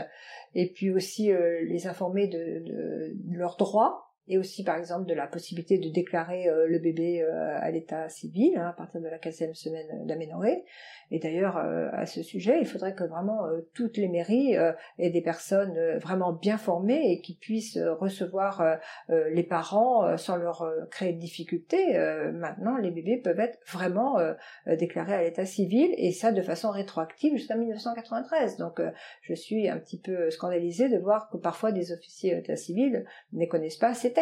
et 0.53 0.71
puis 0.71 0.91
aussi 0.91 1.31
les 1.63 1.87
informer 1.87 2.27
de, 2.27 2.37
de, 2.37 3.13
de 3.15 3.37
leurs 3.37 3.57
droits, 3.57 4.14
et 4.27 4.37
aussi 4.37 4.63
par 4.63 4.77
exemple 4.77 5.05
de 5.05 5.13
la 5.13 5.27
possibilité 5.27 5.77
de 5.77 5.89
déclarer 5.89 6.47
euh, 6.47 6.67
le 6.67 6.79
bébé 6.79 7.21
euh, 7.21 7.57
à 7.59 7.69
l'état 7.69 8.09
civil 8.09 8.57
hein, 8.57 8.69
à 8.69 8.73
partir 8.73 9.01
de 9.01 9.07
la 9.07 9.19
quatrième 9.19 9.53
semaine 9.53 10.05
d'aménorrhée. 10.05 10.63
Et 11.11 11.19
d'ailleurs 11.19 11.57
euh, 11.57 11.89
à 11.93 12.05
ce 12.05 12.23
sujet, 12.23 12.59
il 12.59 12.65
faudrait 12.65 12.95
que 12.95 13.03
vraiment 13.03 13.41
toutes 13.73 13.97
les 13.97 14.07
mairies 14.07 14.55
aient 14.97 15.09
des 15.09 15.21
personnes 15.21 15.77
vraiment 15.99 16.33
bien 16.33 16.57
formées 16.57 17.11
et 17.11 17.21
qui 17.21 17.35
puissent 17.35 17.77
recevoir 17.77 18.79
les 19.09 19.43
parents 19.43 20.17
sans 20.17 20.37
leur 20.37 20.67
créer 20.89 21.13
de 21.13 21.19
difficultés. 21.19 21.97
maintenant, 22.33 22.77
les 22.77 22.91
bébés 22.91 23.17
peuvent 23.17 23.39
être 23.39 23.59
vraiment 23.67 24.17
déclarés 24.65 25.13
à 25.13 25.21
l'état 25.21 25.45
civil 25.45 25.93
et 25.97 26.11
ça 26.11 26.31
de 26.31 26.41
façon 26.41 26.71
rétroactive 26.71 27.33
jusqu'à 27.33 27.55
1993. 27.55 28.57
Donc 28.57 28.81
je 29.21 29.33
suis 29.33 29.69
un 29.69 29.77
petit 29.77 29.99
peu 29.99 30.29
scandalisée 30.31 30.89
de 30.89 30.97
voir 30.97 31.29
que 31.29 31.37
parfois 31.37 31.71
des 31.71 31.91
officiers 31.91 32.35
d'état 32.35 32.55
civil 32.55 33.05
ne 33.33 33.45
connaissent 33.45 33.77
pas 33.77 33.93
ces 33.93 34.14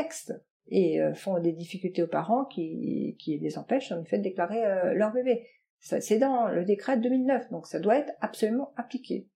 et 0.67 1.01
euh, 1.01 1.13
font 1.13 1.39
des 1.39 1.51
difficultés 1.51 2.03
aux 2.03 2.07
parents 2.07 2.45
qui, 2.45 3.17
les 3.27 3.57
empêchent 3.57 3.91
en 3.91 4.03
fait 4.03 4.17
de 4.17 4.23
déclarer 4.23 4.63
euh, 4.63 4.93
leur 4.93 5.11
bébé. 5.11 5.47
C'est 5.79 6.17
dans 6.17 6.47
le 6.47 6.63
décret 6.63 6.95
de 6.95 7.03
2009, 7.03 7.51
donc 7.51 7.67
ça 7.67 7.79
doit 7.79 7.97
être 7.97 8.13
absolument 8.21 8.73
appliqué. 8.77 9.27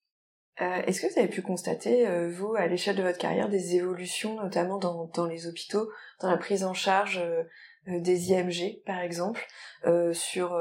Euh, 0.62 0.82
Est-ce 0.88 1.02
que 1.02 1.12
vous 1.12 1.20
avez 1.20 1.28
pu 1.28 1.42
constater, 1.42 2.08
vous, 2.30 2.56
à 2.56 2.68
l'échelle 2.68 2.96
de 2.96 3.04
votre 3.04 3.18
carrière, 3.18 3.50
des 3.50 3.76
évolutions, 3.76 4.42
notamment 4.42 4.78
dans, 4.78 5.12
dans 5.14 5.26
les 5.26 5.46
hôpitaux, 5.46 5.90
dans 6.22 6.32
la 6.32 6.38
prise 6.38 6.64
en 6.64 6.74
charge 6.74 7.22
des 7.86 8.32
IMG, 8.32 8.82
par 8.86 9.02
exemple, 9.02 9.46
sur... 10.14 10.58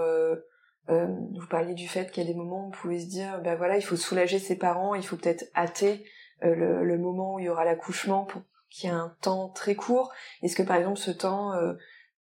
vous 0.89 1.47
parliez 1.49 1.75
du 1.75 1.87
fait 1.87 2.11
qu'il 2.11 2.25
y 2.25 2.27
a 2.27 2.33
des 2.33 2.37
moments 2.37 2.65
où 2.65 2.67
on 2.67 2.71
pouvait 2.73 2.99
se 2.99 3.09
dire, 3.09 3.41
ben 3.45 3.55
voilà, 3.55 3.77
il 3.77 3.83
faut 3.83 3.95
soulager 3.95 4.41
ses 4.41 4.57
parents, 4.57 4.97
il 4.97 5.07
faut 5.07 5.17
peut-être 5.17 5.45
hâter 5.55 6.05
le, 6.43 6.85
le, 6.85 6.99
moment 6.99 7.37
où 7.37 7.39
il 7.39 7.45
y 7.45 7.49
aura 7.49 7.65
l'accouchement 7.65 8.25
pour 8.25 8.43
qui 8.71 8.89
a 8.89 8.95
un 8.95 9.17
temps 9.21 9.49
très 9.49 9.75
court. 9.75 10.13
Est-ce 10.43 10.57
que 10.57 10.63
par 10.63 10.77
exemple 10.77 10.99
ce 10.99 11.11
temps 11.11 11.53
euh, 11.55 11.75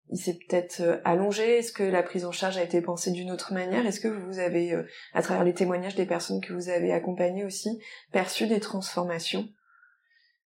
il 0.09 0.17
s'est 0.17 0.37
peut-être 0.47 0.81
euh, 0.81 0.97
allongé? 1.03 1.57
Est-ce 1.57 1.71
que 1.71 1.83
la 1.83 2.03
prise 2.03 2.25
en 2.25 2.31
charge 2.31 2.57
a 2.57 2.63
été 2.63 2.81
pensée 2.81 3.11
d'une 3.11 3.31
autre 3.31 3.53
manière? 3.53 3.85
Est-ce 3.85 3.99
que 3.99 4.07
vous 4.07 4.39
avez, 4.39 4.73
euh, 4.73 4.83
à 5.13 5.21
travers 5.21 5.43
les 5.43 5.53
témoignages 5.53 5.95
des 5.95 6.05
personnes 6.05 6.41
que 6.41 6.53
vous 6.53 6.69
avez 6.69 6.93
accompagnées 6.93 7.45
aussi, 7.45 7.81
perçu 8.11 8.47
des 8.47 8.59
transformations? 8.59 9.47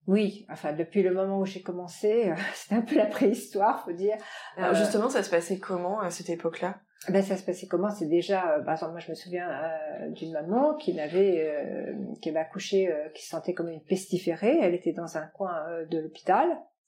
Oui, 0.06 0.46
enfin 0.50 0.72
depuis 0.72 1.04
le 1.04 1.14
moment 1.14 1.40
où 1.40 1.46
j'ai 1.46 1.62
commencé, 1.62 2.32
c'était 2.54 2.76
un 2.76 2.82
peu 2.82 2.96
la 2.96 3.08
préhistoire, 3.08 3.84
faut 3.84 3.92
dire. 3.92 4.18
Alors 4.56 4.76
justement, 4.76 5.10
ça 5.10 5.24
se 5.24 5.30
passait 5.30 5.60
comment 5.60 6.00
à 6.00 6.12
cette 6.12 6.30
époque-là? 6.30 6.80
Ben 7.10 7.22
ça 7.22 7.38
se 7.38 7.44
passait 7.44 7.68
comment? 7.68 7.90
C'est 7.90 8.08
déjà, 8.08 8.58
euh, 8.58 8.64
par 8.64 8.74
exemple, 8.74 8.94
moi 8.94 9.00
je 9.00 9.10
me 9.10 9.16
souviens 9.16 9.50
euh, 9.50 10.10
d'une 10.10 10.34
maman 10.34 10.76
qui 10.76 10.94
n'avait, 10.94 11.48
euh, 11.48 11.94
qui 12.22 12.30
avait 12.30 12.40
accouché, 12.40 12.94
qui 13.14 13.24
se 13.24 13.30
sentait 13.30 13.54
comme 13.54 13.70
une 13.70 13.84
pestiférée. 13.84 14.58
Elle 14.62 14.74
était 14.74 14.94
dans 14.94 15.18
un 15.18 15.28
coin 15.28 15.64
de 15.90 16.00
l'hôpital. 16.00 16.48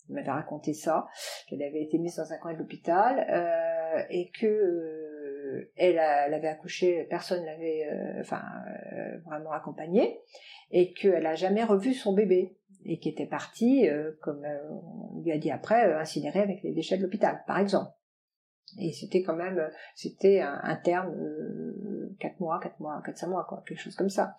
Elle 0.09 0.15
m'avait 0.15 0.31
raconté 0.31 0.73
ça, 0.73 1.07
qu'elle 1.47 1.61
avait 1.61 1.83
été 1.83 1.99
mise 1.99 2.15
dans 2.15 2.33
un 2.33 2.37
coin 2.37 2.53
de 2.53 2.57
l'hôpital 2.57 3.27
et 4.09 4.31
que 4.31 5.69
elle, 5.77 5.99
elle, 5.99 6.33
avait 6.33 6.47
accouché, 6.47 7.05
personne 7.09 7.45
l'avait, 7.45 7.87
enfin, 8.19 8.41
vraiment 9.25 9.51
accompagnée, 9.51 10.19
et 10.71 10.93
qu'elle 10.93 11.27
a 11.27 11.35
jamais 11.35 11.63
revu 11.63 11.93
son 11.93 12.13
bébé 12.13 12.57
et 12.85 12.97
qui 12.97 13.09
était 13.09 13.27
parti, 13.27 13.87
comme 14.21 14.43
on 14.71 15.21
lui 15.21 15.31
a 15.31 15.37
dit 15.37 15.51
après, 15.51 15.93
incinéré 15.93 16.39
avec 16.39 16.63
les 16.63 16.73
déchets 16.73 16.97
de 16.97 17.03
l'hôpital, 17.03 17.43
par 17.45 17.59
exemple. 17.59 17.91
Et 18.77 18.91
c'était 18.91 19.23
quand 19.23 19.35
même, 19.35 19.69
c'était 19.95 20.41
un, 20.41 20.75
terme 20.75 21.13
euh, 21.15 22.15
quatre 22.19 22.39
mois, 22.39 22.59
quatre 22.61 22.79
mois, 22.79 23.01
quatre 23.05 23.17
cinq 23.17 23.27
mois, 23.27 23.45
quoi, 23.47 23.63
quelque 23.67 23.79
chose 23.79 23.95
comme 23.95 24.09
ça. 24.09 24.35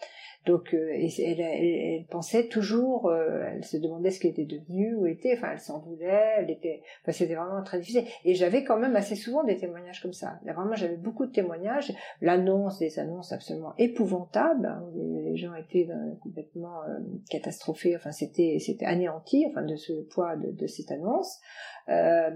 Donc, 0.47 0.73
euh, 0.73 0.91
elle, 1.19 2.07
pensait 2.07 2.49
toujours, 2.49 3.09
euh, 3.09 3.43
elle 3.47 3.65
se 3.65 3.77
demandait 3.77 4.11
ce 4.11 4.21
qu'elle 4.21 4.31
était 4.31 4.45
devenue, 4.45 4.95
où 4.95 5.07
elle 5.07 5.15
était, 5.15 5.35
enfin, 5.37 5.49
elle 5.53 5.59
s'en 5.59 5.81
voulait, 5.81 6.37
elle 6.39 6.51
était, 6.51 6.83
enfin, 7.03 7.13
c'était 7.13 7.35
vraiment 7.35 7.63
très 7.63 7.79
difficile. 7.79 8.05
Et 8.25 8.35
j'avais 8.35 8.65
quand 8.65 8.79
même 8.79 8.97
assez 8.97 9.17
souvent 9.17 9.45
des 9.45 9.57
témoignages 9.57 10.01
comme 10.01 10.13
ça. 10.13 10.39
Là, 10.45 10.53
vraiment, 10.53 10.75
j'avais 10.75 10.97
beaucoup 10.97 11.27
de 11.27 11.33
témoignages. 11.33 11.93
L'annonce, 12.21 12.79
des 12.79 12.99
annonces 12.99 13.33
absolument 13.33 13.75
épouvantables. 13.79 14.67
Hein, 14.67 14.85
les, 14.95 15.37
gens 15.37 15.55
étaient 15.55 15.89
complètement 16.23 16.81
catastrophés. 17.31 17.97
Enfin, 17.97 18.13
c'était, 18.13 18.59
c'était 18.59 18.85
anéanti, 18.87 19.47
enfin, 19.49 19.63
de 19.63 19.77
ce 19.77 19.93
poids 20.09 20.37
de 20.37 20.67
cette 20.67 20.91
annonce. 20.91 21.41
Euh, 21.91 22.31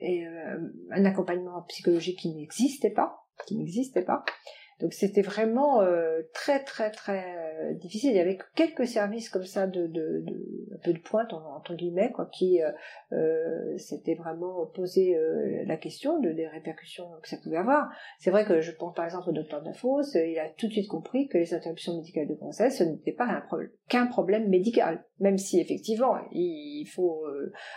et 0.00 0.26
euh, 0.26 0.58
un 0.90 1.04
accompagnement 1.04 1.62
psychologique 1.68 2.18
qui 2.18 2.34
n'existait 2.34 2.90
pas, 2.90 3.24
qui 3.46 3.56
n'existait 3.56 4.02
pas. 4.02 4.24
Donc 4.80 4.92
c'était 4.92 5.22
vraiment 5.22 5.80
euh, 5.80 6.22
très 6.34 6.62
très 6.64 6.90
très 6.90 7.45
euh, 7.60 7.72
difficile. 7.74 8.10
Il 8.10 8.16
y 8.16 8.20
avait 8.20 8.38
quelques 8.54 8.86
services 8.86 9.28
comme 9.28 9.44
ça 9.44 9.66
de, 9.66 9.86
de, 9.86 10.22
de 10.26 10.66
un 10.74 10.78
peu 10.84 10.92
de 10.92 10.98
pointe 10.98 11.32
entre 11.32 11.74
guillemets 11.74 12.12
quoi, 12.12 12.26
qui 12.26 12.62
euh, 12.62 12.70
euh 13.12 13.78
s'étaient 13.78 14.14
vraiment 14.14 14.66
posé 14.66 15.16
euh, 15.16 15.64
la 15.66 15.76
question 15.76 16.20
de 16.20 16.32
des 16.32 16.46
répercussions 16.46 17.08
que 17.22 17.28
ça 17.28 17.36
pouvait 17.42 17.56
avoir. 17.56 17.90
C'est 18.18 18.30
vrai 18.30 18.44
que 18.44 18.60
je 18.60 18.72
pense 18.72 18.94
par 18.94 19.04
exemple 19.04 19.30
au 19.30 19.32
docteur 19.32 19.62
Dafos, 19.62 20.02
il 20.14 20.38
a 20.38 20.48
tout 20.50 20.66
de 20.66 20.72
suite 20.72 20.88
compris 20.88 21.28
que 21.28 21.38
les 21.38 21.54
interruptions 21.54 21.96
médicales 21.96 22.28
de 22.28 22.34
grossesse 22.34 22.78
ce 22.78 22.84
n'était 22.84 23.12
pas 23.12 23.24
un 23.24 23.42
qu'un 23.88 24.06
problème 24.06 24.48
médical, 24.48 25.04
même 25.20 25.38
si 25.38 25.60
effectivement 25.60 26.16
il, 26.32 26.84
faut 26.86 27.24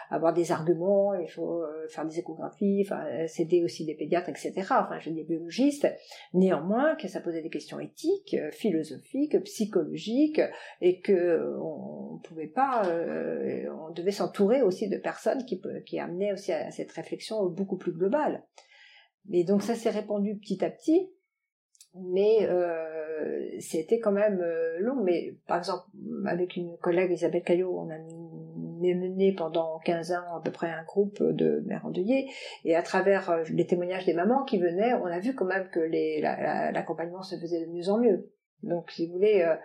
avoir 0.09 0.33
des 0.33 0.51
arguments, 0.51 1.13
il 1.13 1.29
faut 1.29 1.63
faire 1.89 2.05
des 2.05 2.19
échographies, 2.19 2.83
enfin 2.86 3.27
s'aider 3.27 3.63
aussi 3.63 3.86
des 3.86 3.95
pédiatres, 3.95 4.29
etc. 4.29 4.53
Enfin, 4.57 5.00
je 5.00 5.09
dis 5.09 5.24
biologistes. 5.24 5.88
Néanmoins, 6.33 6.95
que 6.95 7.07
ça 7.07 7.21
posait 7.21 7.41
des 7.41 7.50
questions 7.50 7.79
éthiques, 7.79 8.36
philosophiques, 8.51 9.41
psychologiques, 9.43 9.69
et 10.82 11.02
que 11.02 11.58
on 11.62 12.20
pouvait 12.20 12.48
pas, 12.48 12.84
euh, 12.88 13.66
on 13.88 13.92
devait 13.92 14.12
s'entourer 14.12 14.62
aussi 14.62 14.90
de 14.90 14.98
personnes 14.98 15.46
qui, 15.46 16.00
amenaient 16.00 16.34
aussi 16.34 16.52
à, 16.52 16.72
cette 16.72 16.92
réflexion 16.92 17.46
beaucoup 17.48 17.78
plus 17.78 17.92
globale. 17.92 18.44
Et 19.32 19.44
donc 19.44 19.62
ça 19.62 19.76
s'est 19.76 19.90
répandu 19.90 20.38
petit 20.38 20.64
à 20.64 20.70
petit, 20.70 21.12
mais 21.96 22.48
euh, 22.48 23.48
c'était 23.60 24.00
quand 24.00 24.12
même 24.12 24.42
euh, 24.42 24.80
long. 24.80 25.04
Mais 25.04 25.36
par 25.48 25.58
exemple, 25.58 25.86
avec 26.26 26.56
une 26.56 26.78
collègue 26.78 27.12
Isabelle 27.12 27.44
Caillot, 27.44 27.78
on 27.78 27.90
a 27.90 27.98
mené 28.82 29.34
pendant 29.34 29.80
15 29.80 30.14
ans 30.14 30.38
à 30.38 30.42
peu 30.44 30.52
près 30.52 30.70
un 30.70 30.84
groupe 30.84 31.22
de 31.22 31.62
mères 31.66 31.86
endeuillées, 31.86 32.30
et 32.64 32.76
à 32.76 32.82
travers 32.82 33.44
les 33.52 33.68
témoignages 33.68 34.06
des 34.06 34.14
mamans 34.14 34.46
qui 34.46 34.58
venaient, 34.58 34.94
on 34.94 35.06
a 35.06 35.20
vu 35.20 35.36
quand 35.36 35.46
même 35.46 35.70
que 35.70 35.80
l'accompagnement 36.72 37.22
se 37.22 37.36
faisait 37.36 37.66
de 37.66 37.72
mieux 37.72 37.90
en 37.90 38.00
mieux. 38.00 38.32
Donc, 38.63 38.92
si 38.92 39.08
vous 39.08 39.13
voulez, 39.13 39.42
euh, 39.42 39.56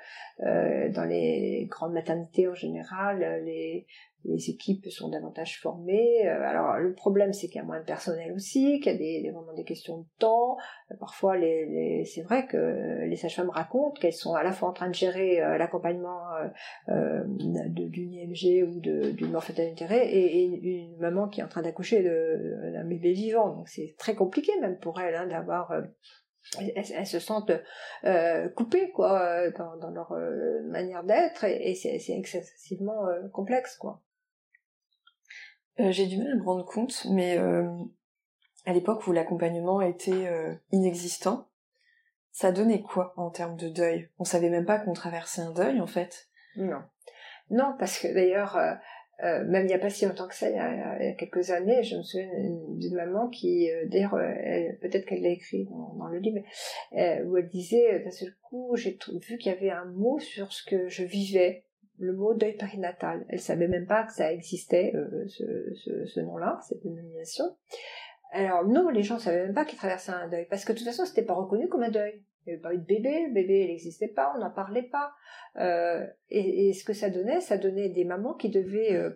euh, 0.47 0.89
dans 0.91 1.05
les 1.05 1.67
grandes 1.71 1.93
maternités 1.93 2.47
en 2.47 2.55
général, 2.55 3.43
les, 3.45 3.87
les 4.25 4.51
équipes 4.51 4.89
sont 4.89 5.09
davantage 5.09 5.61
formées. 5.61 6.29
Euh, 6.29 6.43
alors, 6.43 6.79
le 6.79 6.95
problème, 6.95 7.33
c'est 7.33 7.49
qu'il 7.49 7.57
y 7.57 7.61
a 7.61 7.65
moins 7.65 7.81
de 7.81 7.85
personnel 7.85 8.33
aussi, 8.33 8.79
qu'il 8.81 8.93
y 8.93 8.95
a 8.95 8.99
des, 8.99 9.31
vraiment 9.31 9.53
des 9.53 9.65
questions 9.65 9.99
de 9.99 10.07
temps. 10.19 10.57
parfois, 11.01 11.35
c'est 12.05 12.23
vrai 12.23 12.47
que 12.47 13.05
les 13.05 13.17
sages-femmes 13.17 13.51
racontent 13.51 13.99
qu'elles 14.01 14.13
sont 14.13 14.35
à 14.35 14.45
la 14.45 14.53
fois 14.53 14.69
en 14.69 14.73
train 14.73 14.89
de 14.89 14.95
gérer 14.95 15.41
l'accompagnement 15.59 16.23
d'une 16.87 18.13
IMG 18.13 18.63
ou 18.63 18.81
d'une 18.81 19.33
d'intérêt 19.57 20.07
et, 20.07 20.45
et, 20.45 20.85
une 20.85 20.99
maman 20.99 21.29
qui 21.29 21.41
est 21.41 21.45
en 21.45 21.49
train 21.49 21.63
d'accoucher 21.63 22.03
d'un 22.03 22.85
bébé 22.85 23.13
vivant. 23.13 23.57
Donc, 23.57 23.69
c'est 23.69 23.97
très 23.99 24.15
compliqué 24.15 24.53
même 24.61 24.79
pour 24.79 25.01
elle 25.01 25.17
hein, 25.17 25.27
d'avoir 25.27 25.73
elles, 26.59 27.07
se 27.07 27.19
sentent 27.19 27.53
euh, 28.05 28.49
coupées 28.51 28.91
quoi 28.91 29.21
euh, 29.21 29.51
dans, 29.57 29.77
dans 29.77 29.91
leur 29.91 30.13
euh, 30.13 30.63
manière 30.65 31.05
d'être 31.05 31.45
et, 31.45 31.75
c'est 31.75 32.01
excessivement 32.13 33.07
euh, 33.07 33.29
complexe 33.29 33.77
quoi. 33.77 34.01
J'ai 35.79 36.07
du 36.07 36.19
mal 36.19 36.31
à 36.31 36.37
me 36.37 36.45
rendre 36.45 36.65
compte, 36.65 37.05
mais 37.11 37.37
à 37.37 38.73
l'époque 38.73 39.05
où 39.09 39.13
l'accompagnement 39.13 39.81
était 39.81 40.57
inexistant, 40.71 41.49
ça 42.31 42.53
donnait 42.53 42.81
quoi 42.81 43.13
en 43.17 43.31
termes 43.31 43.57
de 43.57 43.69
deuil? 43.69 44.09
On 44.21 44.25
savait 44.25 44.51
même 44.51 44.67
pas 44.67 44.79
qu'on 44.79 44.93
traversait 44.93 45.41
un 45.41 45.51
deuil 45.51 45.81
en 45.81 45.89
fait. 45.89 46.29
Non, 46.55 46.81
non 47.51 47.75
parce 47.77 47.99
que 47.99 48.07
d'ailleurs 48.07 48.57
euh, 49.23 49.45
même 49.45 49.65
il 49.65 49.69
n'y 49.69 49.75
a 49.75 49.79
pas 49.79 49.91
si 49.91 50.07
longtemps 50.07 50.27
que 50.27 50.35
ça, 50.35 50.51
il 50.51 50.57
y 50.57 50.59
a, 50.59 51.13
quelques 51.13 51.51
années, 51.51 51.83
je 51.85 51.97
me 51.97 52.03
souviens 52.03 52.29
d'une 52.79 52.95
maman 52.95 53.29
qui, 53.29 53.71
euh, 53.71 53.87
d'ailleurs, 53.87 54.15
euh, 54.15 54.73
peut-être 54.81 55.07
qu'elle 55.07 55.23
l'a 55.23 55.29
écrit 55.29 55.67
dans, 55.67 56.09
le 56.09 56.19
livre, 56.19 56.41
où 57.27 57.37
elle 57.37 57.49
disait, 57.49 58.01
d'un 58.01 58.11
seul 58.11 58.35
coup, 58.43 58.75
j'ai 58.77 58.99
vu 59.29 59.39
qu'il 59.39 59.53
y 59.53 59.55
avait 59.55 59.71
un 59.71 59.85
mot 59.85 60.19
sur 60.19 60.53
ce 60.53 60.69
que 60.69 60.89
je 60.89 61.05
vivais, 61.05 61.65
le 61.99 62.13
mot 62.13 62.35
deuil 62.35 62.57
périnatal. 62.57 63.25
Elle 63.29 63.41
savait 63.41 63.69
même 63.69 63.87
pas 63.87 64.03
que 64.03 64.13
ça 64.13 64.33
existait, 64.33 64.93
ce, 65.29 66.21
nom-là, 66.21 66.59
cette 66.69 66.83
dénomination. 66.83 67.45
Alors 68.33 68.67
non, 68.67 68.89
les 68.89 69.05
gens 69.05 69.21
savaient 69.21 69.45
même 69.45 69.55
pas 69.55 69.65
qu'ils 69.65 69.79
traversaient 69.79 70.11
un 70.11 70.29
deuil, 70.29 70.47
parce 70.51 70.65
que 70.65 70.73
de 70.73 70.79
toute 70.79 70.87
façon, 70.87 71.05
c'était 71.05 71.23
pas 71.23 71.35
reconnu 71.35 71.69
comme 71.69 71.85
un 71.85 71.91
deuil. 71.91 72.21
Il 72.47 72.51
n'y 72.51 72.55
avait 72.55 72.63
pas 72.63 72.75
eu 72.75 72.79
de 72.79 72.85
bébé, 72.85 73.27
le 73.27 73.33
bébé 73.33 73.67
n'existait 73.69 74.09
pas, 74.09 74.33
on 74.37 74.41
n'en 74.41 74.51
parlait 74.51 74.83
pas. 74.83 75.13
Euh, 75.57 76.07
et, 76.31 76.73
ce 76.73 76.85
que 76.85 76.93
ça 76.93 77.11
donnait, 77.11 77.41
ça 77.41 77.57
donnait 77.57 77.89
des 77.89 78.05
mamans 78.05 78.35
qui 78.35 78.51
devaient 78.51 78.95
euh, 78.95 79.11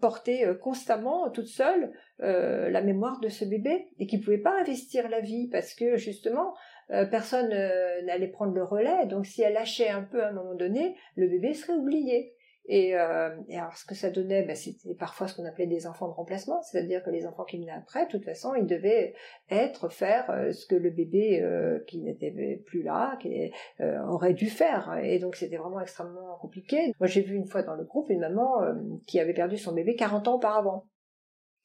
porter 0.00 0.46
euh, 0.46 0.54
constamment, 0.54 1.30
toutes 1.30 1.46
seules, 1.46 1.92
la 2.18 2.82
mémoire 2.82 3.18
de 3.20 3.30
ce 3.30 3.46
bébé 3.46 3.88
et 3.98 4.06
qui 4.06 4.18
ne 4.18 4.22
pouvaient 4.22 4.38
pas 4.38 4.60
investir 4.60 5.08
la 5.08 5.20
vie 5.20 5.48
parce 5.48 5.74
que 5.74 5.96
justement, 5.96 6.54
personne 6.88 7.48
n'allait 7.48 8.28
prendre 8.28 8.52
le 8.52 8.62
relais. 8.62 9.06
Donc 9.06 9.24
si 9.24 9.40
elle 9.40 9.54
lâchait 9.54 9.88
un 9.88 10.02
peu 10.02 10.22
à 10.22 10.28
un 10.28 10.32
moment 10.32 10.54
donné, 10.54 10.96
le 11.16 11.28
bébé 11.28 11.54
serait 11.54 11.78
oublié. 11.78 12.34
Et, 12.66 12.94
euh, 12.94 13.30
et, 13.48 13.58
alors 13.58 13.76
ce 13.76 13.84
que 13.84 13.94
ça 13.94 14.10
donnait, 14.10 14.42
ben, 14.42 14.54
c'était 14.54 14.94
parfois 14.94 15.26
ce 15.26 15.34
qu'on 15.34 15.44
appelait 15.44 15.66
des 15.66 15.86
enfants 15.86 16.08
de 16.08 16.12
remplacement, 16.12 16.62
c'est-à-dire 16.62 17.02
que 17.02 17.10
les 17.10 17.26
enfants 17.26 17.44
qui 17.44 17.58
venaient 17.58 17.72
après, 17.72 18.06
de 18.06 18.10
toute 18.10 18.24
façon, 18.24 18.54
ils 18.54 18.66
devaient 18.66 19.14
être, 19.50 19.88
faire 19.88 20.30
euh, 20.30 20.52
ce 20.52 20.66
que 20.66 20.76
le 20.76 20.90
bébé 20.90 21.42
euh, 21.42 21.80
qui 21.86 22.00
n'était 22.00 22.62
plus 22.66 22.82
là, 22.82 23.16
qui 23.20 23.50
euh, 23.80 24.00
aurait 24.06 24.34
dû 24.34 24.48
faire. 24.48 24.98
Et 25.02 25.18
donc 25.18 25.36
c'était 25.36 25.56
vraiment 25.56 25.80
extrêmement 25.80 26.36
compliqué. 26.40 26.92
Moi 27.00 27.08
j'ai 27.08 27.22
vu 27.22 27.34
une 27.34 27.46
fois 27.46 27.62
dans 27.62 27.74
le 27.74 27.84
groupe 27.84 28.10
une 28.10 28.20
maman 28.20 28.60
qui 29.06 29.18
avait 29.18 29.34
perdu 29.34 29.56
son 29.56 29.72
bébé 29.72 29.96
40 29.96 30.28
ans 30.28 30.34
auparavant. 30.36 30.86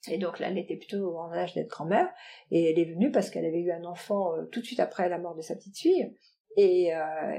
Et 0.08 0.18
donc 0.18 0.38
là, 0.38 0.48
elle 0.50 0.58
était 0.58 0.76
plutôt 0.76 1.16
en 1.18 1.32
âge 1.32 1.54
d'être 1.54 1.68
grand-mère, 1.68 2.08
et 2.52 2.70
elle 2.70 2.78
est 2.78 2.92
venue 2.92 3.10
parce 3.10 3.28
qu'elle 3.28 3.44
avait 3.44 3.60
eu 3.60 3.72
un 3.72 3.84
enfant 3.84 4.34
tout 4.52 4.60
de 4.60 4.64
suite 4.64 4.78
après 4.78 5.08
la 5.08 5.18
mort 5.18 5.34
de 5.34 5.40
sa 5.40 5.56
petite 5.56 5.76
fille, 5.76 6.14
et, 6.56 6.92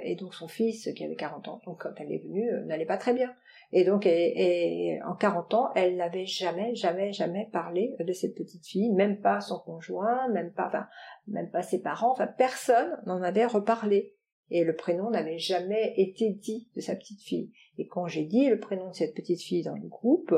et, 0.04 0.16
donc 0.16 0.34
son 0.34 0.50
fils, 0.50 0.90
qui 0.94 1.06
avait 1.06 1.16
40 1.16 1.48
ans, 1.48 1.62
donc 1.66 1.84
quand 1.84 1.94
elle 1.98 2.12
est 2.12 2.22
venue, 2.22 2.50
n'allait 2.66 2.86
pas 2.86 2.98
très 2.98 3.14
bien. 3.14 3.34
Et 3.72 3.84
donc, 3.84 4.06
et, 4.06 5.00
en 5.06 5.16
40 5.16 5.54
ans, 5.54 5.70
elle 5.76 5.98
n'avait 5.98 6.26
jamais, 6.26 6.74
jamais, 6.76 7.12
jamais 7.12 7.50
parlé 7.52 7.96
de 8.00 8.14
cette 8.14 8.36
petite 8.36 8.66
fille, 8.66 8.92
même 8.92 9.20
pas 9.20 9.42
son 9.42 9.60
conjoint, 9.60 10.30
même 10.30 10.54
pas, 10.54 10.68
enfin, 10.68 10.88
même 11.28 11.50
pas 11.50 11.62
ses 11.62 11.82
parents, 11.82 12.12
enfin, 12.12 12.28
personne 12.28 12.98
n'en 13.06 13.22
avait 13.22 13.46
reparlé. 13.46 14.14
Et 14.50 14.64
le 14.64 14.78
prénom 14.78 15.10
n'avait 15.10 15.40
jamais 15.40 15.94
été 15.98 16.30
dit 16.30 16.70
de 16.76 16.80
sa 16.80 16.96
petite 16.96 17.22
fille. 17.22 17.52
Et 17.78 17.88
quand 17.88 18.08
j'ai 18.08 18.24
dit 18.24 18.48
le 18.50 18.60
prénom 18.60 18.88
de 18.88 18.96
cette 18.96 19.14
petite 19.14 19.42
fille 19.42 19.64
dans 19.64 19.76
le 19.76 19.88
groupe, 19.88 20.34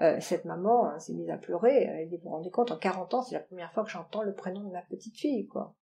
euh, 0.00 0.16
cette 0.18 0.44
maman 0.44 0.86
hein, 0.86 0.98
s'est 0.98 1.12
mise 1.12 1.30
à 1.30 1.38
pleurer. 1.38 1.84
Elle 1.84 2.08
dit, 2.08 2.16
vous 2.16 2.24
vous 2.24 2.30
rendez 2.30 2.50
compte, 2.50 2.72
en 2.72 2.76
40 2.76 3.14
ans, 3.14 3.22
c'est 3.22 3.36
la 3.36 3.40
première 3.40 3.72
fois 3.72 3.84
que 3.84 3.90
j'entends 3.90 4.22
le 4.22 4.34
prénom 4.34 4.64
de 4.64 4.72
ma 4.72 4.82
petite 4.82 5.16
fille, 5.16 5.46
quoi. 5.46 5.76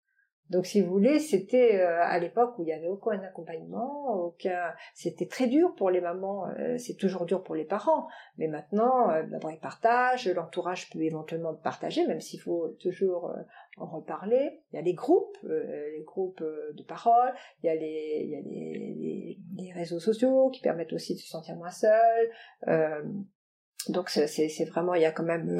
Donc, 0.50 0.66
si 0.66 0.80
vous 0.80 0.90
voulez, 0.90 1.18
c'était 1.18 1.80
euh, 1.80 2.00
à 2.02 2.18
l'époque 2.20 2.56
où 2.58 2.62
il 2.62 2.66
n'y 2.66 2.72
avait 2.72 2.86
aucun 2.86 3.20
accompagnement, 3.20 4.14
aucun. 4.14 4.72
C'était 4.94 5.26
très 5.26 5.48
dur 5.48 5.74
pour 5.74 5.90
les 5.90 6.00
mamans. 6.00 6.46
Euh, 6.58 6.78
c'est 6.78 6.94
toujours 6.94 7.26
dur 7.26 7.42
pour 7.42 7.56
les 7.56 7.64
parents, 7.64 8.06
mais 8.38 8.46
maintenant, 8.46 9.10
euh, 9.10 9.24
d'abord 9.24 9.50
ils 9.50 9.58
partagent. 9.58 10.28
L'entourage 10.28 10.88
peut 10.90 11.02
éventuellement 11.02 11.54
partager, 11.54 12.06
même 12.06 12.20
s'il 12.20 12.40
faut 12.40 12.68
toujours 12.80 13.34
en 13.76 13.86
reparler. 13.86 14.60
Il 14.72 14.76
y 14.76 14.78
a 14.78 14.82
les 14.82 14.94
groupes, 14.94 15.36
les 15.42 16.04
groupes 16.04 16.42
de 16.42 16.82
parole. 16.84 17.34
Il 17.62 17.66
y 17.66 17.68
a 17.68 17.74
les, 17.74 18.22
il 18.24 18.30
y 18.30 18.36
a 18.36 18.40
les, 18.40 19.38
les, 19.56 19.72
réseaux 19.72 20.00
sociaux 20.00 20.50
qui 20.50 20.60
permettent 20.60 20.92
aussi 20.92 21.14
de 21.14 21.18
se 21.18 21.28
sentir 21.28 21.56
moins 21.56 21.70
seul. 21.70 22.30
donc, 23.88 24.10
c'est 24.10 24.64
vraiment, 24.66 24.94
il 24.94 25.02
y 25.02 25.06
a 25.06 25.12
quand 25.12 25.24
même 25.24 25.58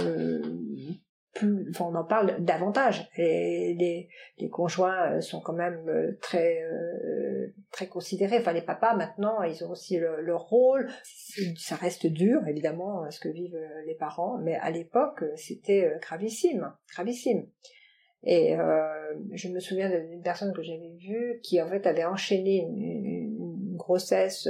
on 1.42 1.94
en 1.94 2.04
parle 2.04 2.36
davantage. 2.42 3.08
Et 3.16 3.74
les, 4.38 4.48
conjoints 4.48 5.12
euh, 5.12 5.20
sont 5.20 5.40
quand 5.40 5.52
même 5.52 5.88
euh, 5.88 6.18
très 6.20 6.62
euh, 6.62 7.54
très 7.72 7.86
considérés. 7.86 8.38
Enfin, 8.38 8.52
les 8.52 8.62
papas 8.62 8.94
maintenant, 8.94 9.42
ils 9.42 9.64
ont 9.64 9.70
aussi 9.70 9.98
leur 9.98 10.42
rôle. 10.42 10.88
Ça 11.56 11.76
reste 11.76 12.06
dur, 12.06 12.46
évidemment, 12.46 13.10
ce 13.10 13.20
que 13.20 13.28
vivent 13.28 13.60
les 13.86 13.94
parents, 13.94 14.38
mais 14.38 14.56
à 14.56 14.70
l'époque, 14.70 15.24
c'était 15.36 15.92
gravissime, 16.00 16.72
gravissime. 16.92 17.46
Et 18.22 18.56
je 19.32 19.48
me 19.48 19.60
souviens 19.60 19.88
d'une 19.88 20.22
personne 20.22 20.52
que 20.52 20.62
j'avais 20.62 20.94
vue 20.98 21.38
qui 21.42 21.60
en 21.60 21.68
fait 21.68 21.86
avait 21.86 22.04
enchaîné 22.04 22.58
une, 22.58 23.76
grossesse 23.76 24.48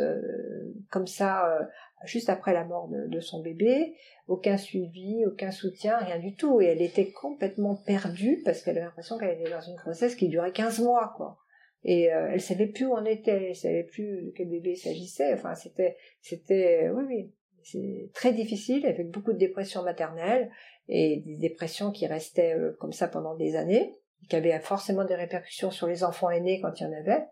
comme 0.90 1.09
ça 1.09 1.59
juste 2.07 2.29
après 2.29 2.53
la 2.53 2.64
mort 2.64 2.88
de, 2.88 3.21
son 3.21 3.42
bébé, 3.42 3.95
aucun 4.29 4.57
suivi, 4.57 5.25
aucun 5.27 5.51
soutien, 5.51 5.97
rien 5.99 6.19
du 6.19 6.35
tout. 6.35 6.61
Et 6.61 6.66
elle 6.66 6.83
était 6.83 7.11
complètement 7.11 7.77
perdue 7.77 8.42
parce 8.45 8.62
qu'elle 8.62 8.77
avait 8.77 8.87
l'impression 8.87 9.19
qu'elle 9.19 9.40
était 9.40 9.51
dans 9.51 9.61
une 9.61 9.77
grossesse 9.77 10.14
qui 10.14 10.29
durait 10.29 10.53
15 10.53 10.81
mois, 10.81 11.14
quoi. 11.16 11.38
Et 11.85 12.12
euh, 12.12 12.31
elle 12.33 12.40
savait 12.40 12.66
plus 12.66 12.87
où 12.87 12.95
on 12.95 13.05
était, 13.05 13.51
elle 13.51 13.57
savait 13.57 13.85
plus 13.85 14.23
de 14.23 14.33
quel 14.37 14.49
bébé 14.49 14.73
il 14.73 14.77
s'agissait. 14.77 15.33
Enfin, 15.35 15.55
c'était, 15.55 15.97
c'était, 16.21 16.90
oui, 16.90 17.05
oui, 17.07 17.33
c'est 17.62 18.11
très 18.12 18.33
difficile, 18.33 18.87
avec 18.87 19.11
beaucoup 19.11 19.33
de 19.33 19.38
dépression 19.38 19.83
maternelle 19.83 20.51
et 20.88 21.23
des 21.25 21.37
dépressions 21.37 21.92
qui 21.92 22.07
restaient 22.07 22.55
euh, 22.55 22.77
comme 22.81 22.92
ça 22.92 23.09
pendant 23.09 23.37
des 23.37 23.55
années, 23.57 23.95
qui 24.29 24.37
avaient 24.37 24.59
forcément 24.61 25.05
des 25.05 25.14
répercussions 25.14 25.71
sur 25.71 25.87
les 25.87 26.03
enfants 26.03 26.31
aînés 26.31 26.61
quand 26.61 26.81
il 26.81 26.85
y 26.85 26.87
en 26.87 26.92
avait 26.92 27.25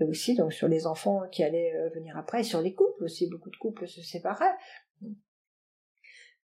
et 0.00 0.04
aussi 0.04 0.34
donc 0.34 0.52
sur 0.52 0.68
les 0.68 0.86
enfants 0.86 1.22
qui 1.30 1.42
allaient 1.42 1.74
euh, 1.74 1.88
venir 1.90 2.16
après, 2.16 2.40
et 2.40 2.44
sur 2.44 2.60
les 2.60 2.74
couples 2.74 3.04
aussi, 3.04 3.28
beaucoup 3.28 3.50
de 3.50 3.56
couples 3.56 3.86
se 3.86 4.02
séparaient. 4.02 4.54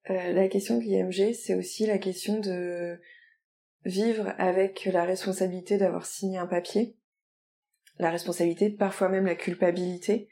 Euh, 0.09 0.33
la 0.33 0.49
question 0.49 0.79
de 0.79 0.83
l'IMG, 0.83 1.35
c'est 1.35 1.55
aussi 1.55 1.87
la 1.87 1.99
question 1.99 2.39
de 2.39 2.99
vivre 3.85 4.35
avec 4.39 4.85
la 4.87 5.05
responsabilité 5.05 5.79
d'avoir 5.79 6.07
signé 6.07 6.39
un 6.39 6.47
papier. 6.47 6.97
la 7.99 8.11
responsabilité, 8.11 8.71
parfois 8.71 9.11
même 9.11 9.27
la 9.27 9.35
culpabilité. 9.35 10.29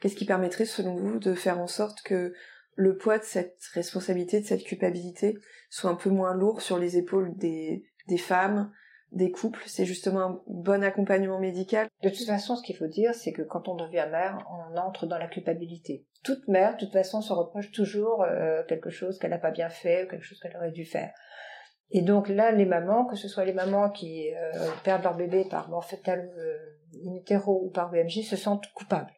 Qu'est-ce 0.00 0.16
qui 0.16 0.24
permettrait, 0.24 0.64
selon 0.64 0.94
vous, 0.94 1.18
de 1.18 1.34
faire 1.34 1.58
en 1.58 1.66
sorte 1.66 2.02
que 2.02 2.32
le 2.74 2.96
poids 2.96 3.18
de 3.18 3.24
cette 3.24 3.58
responsabilité, 3.72 4.40
de 4.40 4.46
cette 4.46 4.64
culpabilité, 4.64 5.38
soit 5.68 5.90
un 5.90 5.94
peu 5.94 6.10
moins 6.10 6.34
lourd 6.34 6.62
sur 6.62 6.78
les 6.78 6.96
épaules 6.96 7.36
des, 7.36 7.86
des 8.08 8.18
femmes, 8.18 8.72
des 9.12 9.30
couples 9.30 9.62
C'est 9.66 9.84
justement 9.84 10.20
un 10.20 10.42
bon 10.46 10.82
accompagnement 10.82 11.38
médical 11.38 11.88
De 12.02 12.08
toute 12.08 12.26
façon, 12.26 12.56
ce 12.56 12.62
qu'il 12.62 12.76
faut 12.76 12.86
dire, 12.86 13.14
c'est 13.14 13.32
que 13.32 13.42
quand 13.42 13.68
on 13.68 13.76
devient 13.76 14.06
mère, 14.10 14.38
on 14.50 14.76
entre 14.76 15.06
dans 15.06 15.18
la 15.18 15.28
culpabilité. 15.28 16.04
Toute 16.24 16.48
mère, 16.48 16.74
de 16.74 16.80
toute 16.80 16.92
façon, 16.92 17.20
se 17.20 17.32
reproche 17.32 17.70
toujours 17.70 18.22
euh, 18.22 18.62
quelque 18.64 18.90
chose 18.90 19.18
qu'elle 19.18 19.30
n'a 19.30 19.38
pas 19.38 19.52
bien 19.52 19.68
fait 19.68 20.04
ou 20.04 20.08
quelque 20.08 20.24
chose 20.24 20.40
qu'elle 20.40 20.56
aurait 20.56 20.72
dû 20.72 20.84
faire. 20.84 21.12
Et 21.90 22.02
donc 22.02 22.28
là, 22.28 22.50
les 22.50 22.66
mamans, 22.66 23.06
que 23.06 23.16
ce 23.16 23.28
soit 23.28 23.44
les 23.44 23.52
mamans 23.52 23.90
qui 23.90 24.34
euh, 24.34 24.70
perdent 24.82 25.04
leur 25.04 25.16
bébé 25.16 25.44
par 25.48 25.68
mort 25.68 25.84
fétale 25.84 26.28
euh, 26.36 26.56
in 27.06 27.14
utero 27.14 27.62
ou 27.64 27.70
par 27.70 27.90
BMJ, 27.90 28.22
se 28.22 28.36
sentent 28.36 28.66
coupables. 28.74 29.12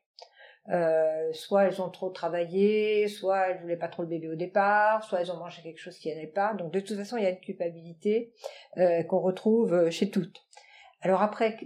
Euh, 0.71 1.33
soit 1.33 1.65
elles 1.65 1.81
ont 1.81 1.89
trop 1.89 2.11
travaillé, 2.11 3.09
soit 3.09 3.49
elles 3.49 3.61
voulaient 3.61 3.77
pas 3.77 3.89
trop 3.89 4.03
le 4.03 4.09
bébé 4.09 4.29
au 4.29 4.35
départ, 4.35 5.03
soit 5.03 5.21
elles 5.21 5.33
ont 5.33 5.39
mangé 5.39 5.63
quelque 5.63 5.79
chose 5.79 5.99
qui 5.99 6.09
n'allait 6.09 6.27
pas. 6.27 6.53
Donc 6.55 6.73
de 6.73 6.81
toute 6.81 6.97
façon, 6.97 7.17
il 7.17 7.23
y 7.23 7.27
a 7.27 7.31
une 7.31 7.41
culpabilité 7.41 8.33
euh, 8.77 9.03
qu'on 9.05 9.21
retrouve 9.21 9.73
euh, 9.73 9.91
chez 9.91 10.11
toutes. 10.11 10.43
Alors 11.01 11.23
après, 11.23 11.57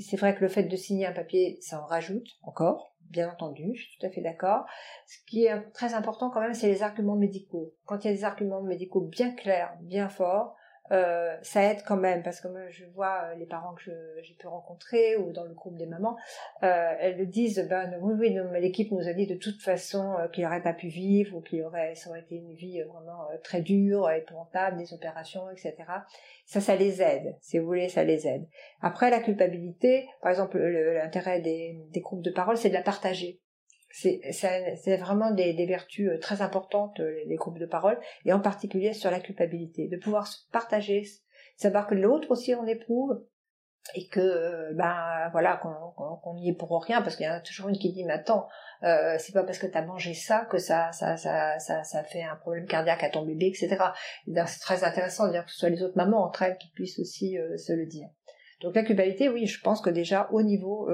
c'est 0.00 0.16
vrai 0.16 0.34
que 0.34 0.40
le 0.40 0.48
fait 0.48 0.64
de 0.64 0.76
signer 0.76 1.06
un 1.06 1.12
papier, 1.12 1.58
ça 1.60 1.80
en 1.80 1.86
rajoute 1.86 2.26
encore, 2.42 2.96
bien 3.10 3.30
entendu, 3.30 3.72
je 3.74 3.82
suis 3.82 3.98
tout 3.98 4.06
à 4.06 4.10
fait 4.10 4.22
d'accord. 4.22 4.64
Ce 5.06 5.18
qui 5.26 5.44
est 5.44 5.70
très 5.72 5.94
important 5.94 6.30
quand 6.30 6.40
même, 6.40 6.54
c'est 6.54 6.68
les 6.68 6.82
arguments 6.82 7.16
médicaux. 7.16 7.74
Quand 7.84 8.04
il 8.04 8.08
y 8.08 8.10
a 8.10 8.16
des 8.16 8.24
arguments 8.24 8.62
médicaux 8.62 9.02
bien 9.02 9.32
clairs, 9.32 9.76
bien 9.82 10.08
forts, 10.08 10.56
euh, 10.92 11.36
ça 11.42 11.62
aide 11.62 11.82
quand 11.86 11.96
même 11.96 12.22
parce 12.22 12.40
que 12.40 12.48
moi 12.48 12.68
je 12.70 12.84
vois 12.94 13.22
euh, 13.24 13.34
les 13.36 13.46
parents 13.46 13.74
que 13.74 13.90
j'ai 14.22 14.34
pu 14.34 14.46
rencontrer 14.46 15.16
ou 15.16 15.32
dans 15.32 15.44
le 15.44 15.54
groupe 15.54 15.76
des 15.76 15.86
mamans, 15.86 16.16
euh, 16.62 16.94
elles 16.98 17.16
le 17.16 17.26
disent 17.26 17.66
ben 17.68 17.96
oui 18.00 18.36
l'équipe 18.60 18.90
nous 18.90 19.06
a 19.06 19.12
dit 19.12 19.26
de 19.26 19.36
toute 19.36 19.60
façon 19.62 20.16
euh, 20.18 20.28
qu'il 20.28 20.44
n'aurait 20.44 20.62
pas 20.62 20.72
pu 20.72 20.88
vivre 20.88 21.36
ou 21.36 21.40
qu'il 21.40 21.62
aurait 21.62 21.94
ça 21.94 22.10
aurait 22.10 22.20
été 22.20 22.36
une 22.36 22.54
vie 22.54 22.82
vraiment 22.82 23.28
très 23.44 23.60
dure, 23.60 24.10
épouvantable, 24.10 24.78
des 24.78 24.92
opérations 24.92 25.48
etc. 25.50 25.76
Ça 26.44 26.60
ça 26.60 26.74
les 26.74 27.00
aide 27.02 27.36
si 27.40 27.58
vous 27.58 27.66
voulez 27.66 27.88
ça 27.88 28.02
les 28.02 28.26
aide. 28.26 28.46
Après 28.80 29.10
la 29.10 29.20
culpabilité, 29.20 30.08
par 30.22 30.30
exemple 30.30 30.58
l'intérêt 30.58 31.40
des, 31.40 31.78
des 31.90 32.00
groupes 32.00 32.22
de 32.22 32.30
parole 32.30 32.56
c'est 32.56 32.68
de 32.68 32.74
la 32.74 32.82
partager 32.82 33.40
c'est 33.90 34.96
vraiment 34.96 35.32
des, 35.32 35.66
vertus 35.66 36.08
euh, 36.08 36.18
très 36.18 36.42
importantes, 36.42 37.00
euh, 37.00 37.12
les 37.26 37.36
groupes 37.36 37.58
de 37.58 37.66
parole, 37.66 37.98
et 38.24 38.32
en 38.32 38.40
particulier 38.40 38.92
sur 38.92 39.10
la 39.10 39.20
culpabilité, 39.20 39.88
de 39.88 39.96
pouvoir 39.96 40.26
se 40.26 40.38
partager, 40.52 41.04
savoir 41.56 41.86
que 41.86 41.94
l'autre 41.94 42.30
aussi 42.30 42.54
en 42.54 42.66
éprouve, 42.66 43.24
et 43.94 44.06
que 44.08 44.20
euh, 44.20 44.72
ben 44.74 45.30
voilà 45.32 45.56
qu'on 45.56 46.34
n'y 46.34 46.50
est 46.50 46.54
pour 46.54 46.84
rien 46.84 47.00
parce 47.00 47.16
qu'il 47.16 47.24
y 47.24 47.28
en 47.30 47.32
a 47.32 47.40
toujours 47.40 47.70
une 47.70 47.78
qui 47.78 47.90
dit 47.90 48.04
mais 48.04 48.12
attends 48.12 48.46
c'est 48.82 49.32
pas 49.32 49.42
parce 49.42 49.58
que 49.58 49.66
tu 49.66 49.76
as 49.76 49.82
mangé 49.82 50.12
ça 50.12 50.46
que 50.50 50.58
ça 50.58 50.92
ça, 50.92 51.16
ça 51.16 51.58
ça 51.58 51.82
ça 51.82 52.04
fait 52.04 52.22
un 52.22 52.36
problème 52.36 52.66
cardiaque 52.66 53.02
à 53.02 53.08
ton 53.08 53.24
bébé 53.24 53.46
etc 53.46 53.78
c'est 54.26 54.60
très 54.60 54.84
intéressant 54.84 55.26
de 55.28 55.32
dire 55.32 55.46
que 55.46 55.50
ce 55.50 55.56
soit 55.56 55.70
les 55.70 55.82
autres 55.82 55.96
mamans 55.96 56.22
entre 56.24 56.42
elles 56.42 56.58
qui 56.58 56.68
puissent 56.72 56.98
aussi 56.98 57.38
se 57.56 57.72
le 57.72 57.86
dire. 57.86 58.08
Donc 58.60 58.76
la 58.76 58.82
culpabilité 58.82 59.30
oui 59.30 59.46
je 59.46 59.62
pense 59.62 59.80
que 59.80 59.90
déjà 59.90 60.28
au 60.30 60.42
niveau 60.42 60.86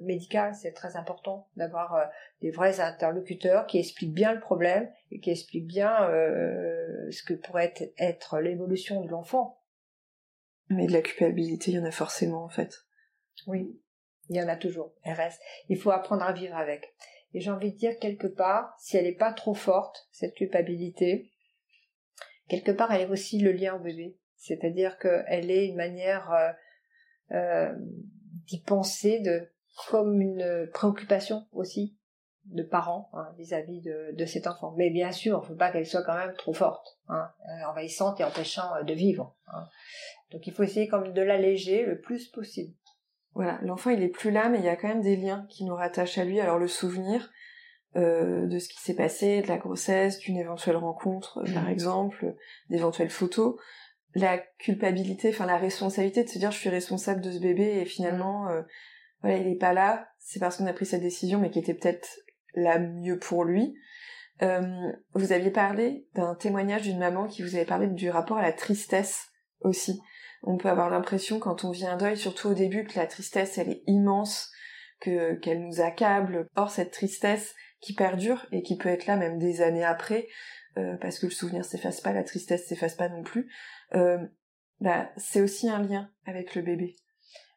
médical, 0.00 0.54
c'est 0.54 0.72
très 0.72 0.96
important 0.96 1.48
d'avoir 1.56 1.94
euh, 1.94 2.04
des 2.40 2.50
vrais 2.50 2.80
interlocuteurs 2.80 3.66
qui 3.66 3.78
expliquent 3.78 4.14
bien 4.14 4.32
le 4.32 4.40
problème 4.40 4.90
et 5.10 5.20
qui 5.20 5.30
expliquent 5.30 5.66
bien 5.66 6.08
euh, 6.08 7.10
ce 7.10 7.22
que 7.22 7.34
pourrait 7.34 7.74
être, 7.98 8.40
l'évolution 8.40 9.02
de 9.02 9.08
l'enfant. 9.08 9.62
Mais 10.68 10.86
de 10.86 10.92
la 10.92 11.02
culpabilité, 11.02 11.70
il 11.70 11.74
y 11.74 11.80
en 11.80 11.84
a 11.84 11.90
forcément 11.90 12.44
en 12.44 12.48
fait. 12.48 12.74
Oui, 13.46 13.78
il 14.28 14.36
y 14.36 14.42
en 14.42 14.48
a 14.48 14.56
toujours. 14.56 14.94
Elle 15.02 15.14
reste. 15.14 15.40
Il 15.68 15.78
faut 15.78 15.90
apprendre 15.90 16.22
à 16.22 16.32
vivre 16.32 16.56
avec. 16.56 16.94
Et 17.34 17.40
j'ai 17.40 17.50
envie 17.50 17.72
de 17.72 17.78
dire 17.78 17.98
quelque 17.98 18.26
part, 18.26 18.74
si 18.78 18.96
elle 18.96 19.04
n'est 19.04 19.12
pas 19.14 19.32
trop 19.32 19.54
forte, 19.54 20.08
cette 20.12 20.34
culpabilité, 20.34 21.30
quelque 22.48 22.72
part 22.72 22.92
elle 22.92 23.02
est 23.02 23.10
aussi 23.10 23.38
le 23.38 23.52
lien 23.52 23.74
au 23.74 23.80
bébé. 23.80 24.16
C'est-à-dire 24.36 24.98
qu'elle 24.98 25.50
est 25.50 25.66
une 25.66 25.76
manière 25.76 26.54
euh, 27.32 27.72
d'y 28.46 28.60
penser, 28.60 29.20
de 29.20 29.48
comme 29.88 30.20
une 30.20 30.68
préoccupation 30.72 31.46
aussi 31.52 31.96
de 32.46 32.62
parents 32.62 33.08
hein, 33.12 33.28
vis-à-vis 33.38 33.80
de, 33.80 34.14
de, 34.16 34.24
cet 34.26 34.46
enfant. 34.46 34.74
Mais 34.76 34.90
bien 34.90 35.12
sûr, 35.12 35.38
il 35.38 35.42
ne 35.42 35.46
faut 35.46 35.58
pas 35.58 35.70
qu'elle 35.70 35.86
soit 35.86 36.02
quand 36.02 36.16
même 36.16 36.34
trop 36.34 36.52
forte, 36.52 36.98
hein, 37.08 37.30
euh, 37.48 37.70
envahissante 37.70 38.20
et 38.20 38.24
empêchant 38.24 38.74
euh, 38.76 38.82
de 38.82 38.92
vivre. 38.92 39.36
Hein. 39.46 39.68
Donc 40.30 40.46
il 40.46 40.52
faut 40.52 40.62
essayer 40.62 40.88
comme 40.88 41.12
de 41.12 41.22
l'alléger 41.22 41.84
le 41.84 42.00
plus 42.00 42.28
possible. 42.28 42.74
Voilà, 43.34 43.58
l'enfant 43.62 43.90
il 43.90 44.02
est 44.02 44.08
plus 44.08 44.30
là, 44.30 44.48
mais 44.48 44.58
il 44.58 44.64
y 44.64 44.68
a 44.68 44.76
quand 44.76 44.88
même 44.88 45.02
des 45.02 45.16
liens 45.16 45.46
qui 45.48 45.64
nous 45.64 45.74
rattachent 45.74 46.18
à 46.18 46.24
lui. 46.24 46.40
Alors 46.40 46.58
le 46.58 46.68
souvenir 46.68 47.30
euh, 47.96 48.46
de 48.46 48.58
ce 48.58 48.68
qui 48.68 48.80
s'est 48.80 48.96
passé, 48.96 49.40
de 49.42 49.48
la 49.48 49.58
grossesse, 49.58 50.18
d'une 50.18 50.36
éventuelle 50.36 50.76
rencontre, 50.76 51.42
par 51.54 51.64
mmh. 51.64 51.70
exemple, 51.70 52.34
d'éventuelles 52.70 53.10
photos, 53.10 53.56
la 54.14 54.38
culpabilité, 54.58 55.30
enfin 55.30 55.46
la 55.46 55.56
responsabilité 55.56 56.24
de 56.24 56.28
se 56.28 56.38
dire 56.38 56.50
je 56.50 56.58
suis 56.58 56.68
responsable 56.68 57.22
de 57.22 57.30
ce 57.30 57.38
bébé 57.38 57.78
et 57.80 57.84
finalement 57.84 58.46
mmh 58.46 58.64
voilà, 59.22 59.38
il 59.38 59.48
est 59.48 59.58
pas 59.58 59.72
là, 59.72 60.08
c'est 60.18 60.40
parce 60.40 60.56
qu'on 60.56 60.66
a 60.66 60.72
pris 60.72 60.86
cette 60.86 61.02
décision, 61.02 61.38
mais 61.38 61.50
qui 61.50 61.58
était 61.58 61.74
peut-être 61.74 62.08
la 62.54 62.78
mieux 62.78 63.18
pour 63.18 63.44
lui. 63.44 63.74
Euh, 64.42 64.92
vous 65.14 65.32
aviez 65.32 65.50
parlé 65.50 66.08
d'un 66.14 66.34
témoignage 66.34 66.82
d'une 66.82 66.98
maman 66.98 67.26
qui 67.26 67.42
vous 67.42 67.54
avait 67.54 67.64
parlé 67.64 67.86
du 67.86 68.10
rapport 68.10 68.38
à 68.38 68.42
la 68.42 68.52
tristesse 68.52 69.28
aussi. 69.60 70.00
On 70.42 70.56
peut 70.56 70.68
avoir 70.68 70.90
l'impression 70.90 71.38
quand 71.38 71.64
on 71.64 71.70
vit 71.70 71.86
un 71.86 71.96
deuil, 71.96 72.16
surtout 72.16 72.48
au 72.48 72.54
début, 72.54 72.84
que 72.84 72.98
la 72.98 73.06
tristesse 73.06 73.58
elle 73.58 73.70
est 73.70 73.82
immense, 73.86 74.50
que 75.00 75.34
qu'elle 75.34 75.62
nous 75.62 75.80
accable. 75.80 76.48
Or 76.56 76.70
cette 76.70 76.90
tristesse 76.90 77.54
qui 77.80 77.94
perdure 77.94 78.46
et 78.50 78.62
qui 78.62 78.76
peut 78.76 78.88
être 78.88 79.06
là 79.06 79.16
même 79.16 79.38
des 79.38 79.62
années 79.62 79.84
après, 79.84 80.26
euh, 80.78 80.96
parce 81.00 81.18
que 81.18 81.26
le 81.26 81.32
souvenir 81.32 81.64
s'efface 81.64 82.00
pas, 82.00 82.12
la 82.12 82.24
tristesse 82.24 82.66
s'efface 82.66 82.96
pas 82.96 83.08
non 83.08 83.22
plus. 83.22 83.48
Euh, 83.94 84.18
bah, 84.80 85.10
c'est 85.16 85.40
aussi 85.40 85.68
un 85.68 85.80
lien 85.80 86.10
avec 86.26 86.56
le 86.56 86.62
bébé. 86.62 86.96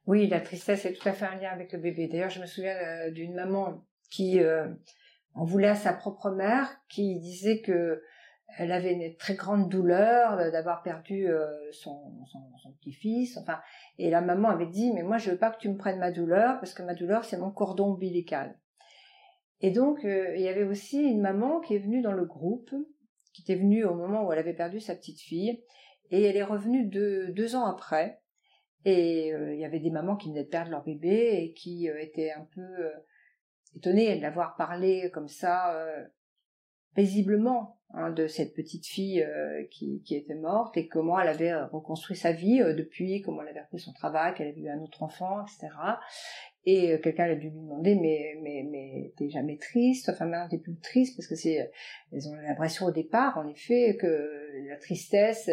Oui, 0.08 0.28
la 0.28 0.40
tristesse 0.40 0.86
est 0.86 0.94
tout 0.94 1.08
à 1.10 1.14
fait 1.14 1.26
un 1.26 1.36
lien 1.36 1.50
avec 1.50 1.72
le 1.74 1.80
bébé. 1.80 2.08
D'ailleurs, 2.08 2.30
je 2.30 2.40
me 2.40 2.46
souviens 2.46 2.76
euh, 2.76 3.12
d'une 3.12 3.34
maman 3.34 3.84
qui 4.12 4.40
euh, 4.40 4.68
en 5.34 5.46
voulait 5.46 5.70
à 5.70 5.76
sa 5.76 5.94
propre 5.94 6.30
mère, 6.30 6.70
qui 6.90 7.20
disait 7.20 7.62
que 7.62 8.04
elle 8.60 8.72
avait 8.72 8.94
une 8.94 9.18
très 9.18 9.34
grande 9.34 9.70
douleur 9.70 10.38
d'avoir 10.52 10.84
perdu 10.84 11.28
euh, 11.28 11.48
son, 11.72 12.14
petit-fils. 12.80 13.36
Enfin, 13.38 13.60
et 13.98 14.12
la 14.12 14.22
maman 14.22 14.50
avait 14.50 14.68
dit 14.68 14.94
mais 14.94 15.02
moi 15.02 15.18
je 15.18 15.32
veux 15.32 15.38
pas 15.38 15.50
que 15.50 15.58
tu 15.58 15.68
me 15.68 15.76
prennes 15.76 15.98
ma 15.98 16.12
douleur 16.12 16.60
parce 16.60 16.76
que 16.76 16.84
ma 16.84 16.94
douleur 16.94 17.26
c'est 17.26 17.38
mon 17.38 17.50
cordon 17.50 17.94
ombilical. 17.94 18.56
Et 19.62 19.72
donc 19.72 20.02
il 20.04 20.40
y 20.40 20.48
avait 20.48 20.64
aussi 20.64 21.02
une 21.02 21.22
maman 21.22 21.60
qui 21.60 21.74
est 21.74 21.80
venue 21.80 22.04
dans 22.04 22.12
le 22.12 22.26
groupe, 22.26 22.70
qui 23.34 23.42
était 23.42 23.56
venue 23.56 23.84
au 23.84 23.96
moment 23.96 24.24
où 24.24 24.32
elle 24.32 24.40
avait 24.40 24.54
perdu 24.54 24.80
sa 24.80 24.96
petite 24.96 25.20
fille, 25.20 25.64
et 26.12 26.24
elle 26.24 26.38
est 26.38 26.44
revenue 26.44 26.86
deux 26.86 27.56
ans 27.56 27.66
après 27.66 28.22
et 28.86 29.34
euh, 29.34 29.56
il 29.56 29.60
y 29.60 29.66
avait 29.66 29.80
des 29.80 29.90
mamans 29.90 30.16
qui 30.16 30.30
venaient 30.30 30.44
de 30.44 30.50
perdre 30.50 30.70
leur 30.70 30.84
bébé 30.84 31.40
et 31.42 31.54
qui 31.54 31.90
euh, 31.90 32.00
étaient 32.00 32.32
un 32.32 32.48
peu 32.54 32.62
euh, 32.62 32.92
étonnées 33.76 34.16
de 34.16 34.22
l'avoir 34.22 34.56
parlé 34.56 35.10
comme 35.12 35.28
ça 35.28 35.76
paisiblement 36.94 37.82
hein, 37.90 38.12
de 38.12 38.28
cette 38.28 38.54
petite 38.54 38.86
fille 38.86 39.28
qui, 39.70 40.02
qui, 40.06 40.16
était 40.16 40.36
morte 40.36 40.78
et 40.78 40.88
comment 40.88 41.20
elle 41.20 41.28
avait 41.28 41.54
reconstruit 41.64 42.16
sa 42.16 42.32
vie 42.32 42.60
depuis, 42.60 43.22
comment 43.22 43.42
elle 43.42 43.50
avait 43.50 43.64
repris 43.64 43.80
son 43.80 43.92
travail, 43.92 44.34
qu'elle 44.34 44.48
avait 44.48 44.62
eu 44.62 44.70
un 44.70 44.80
autre 44.80 45.04
enfant, 45.04 45.42
etc. 45.42 45.74
Et 46.64 46.98
quelqu'un 47.02 47.26
a 47.26 47.36
dû 47.36 47.50
lui 47.50 47.60
demander 47.60 47.96
mais 47.96 48.40
mais 48.42 48.66
mais 48.72 49.14
t'es 49.18 49.30
jamais 49.30 49.58
triste, 49.58 50.08
enfin 50.08 50.26
maintenant 50.26 50.48
t'es 50.48 50.58
plus 50.58 50.80
triste 50.80 51.18
parce 51.18 51.28
que 51.28 51.36
c'est 51.36 51.70
elles 52.14 52.30
ont 52.30 52.36
l'impression 52.36 52.86
au 52.86 52.92
départ 52.92 53.38
en 53.38 53.48
effet 53.50 53.98
que 54.00 54.68
la 54.70 54.78
tristesse 54.78 55.50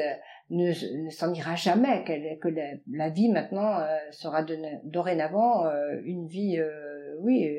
ne, 0.50 1.10
s'en 1.10 1.32
ira 1.32 1.54
jamais, 1.54 2.04
que 2.04 2.48
la, 2.90 3.08
vie 3.08 3.28
maintenant 3.28 3.80
euh, 3.80 3.96
sera 4.10 4.44
dorénavant 4.84 5.66
euh, 5.66 6.00
une 6.04 6.26
vie, 6.26 6.58
euh, 6.58 7.16
oui, 7.20 7.58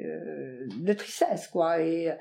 de 0.82 0.94
tristesse, 0.94 1.48
quoi, 1.48 1.82
et 1.82 2.12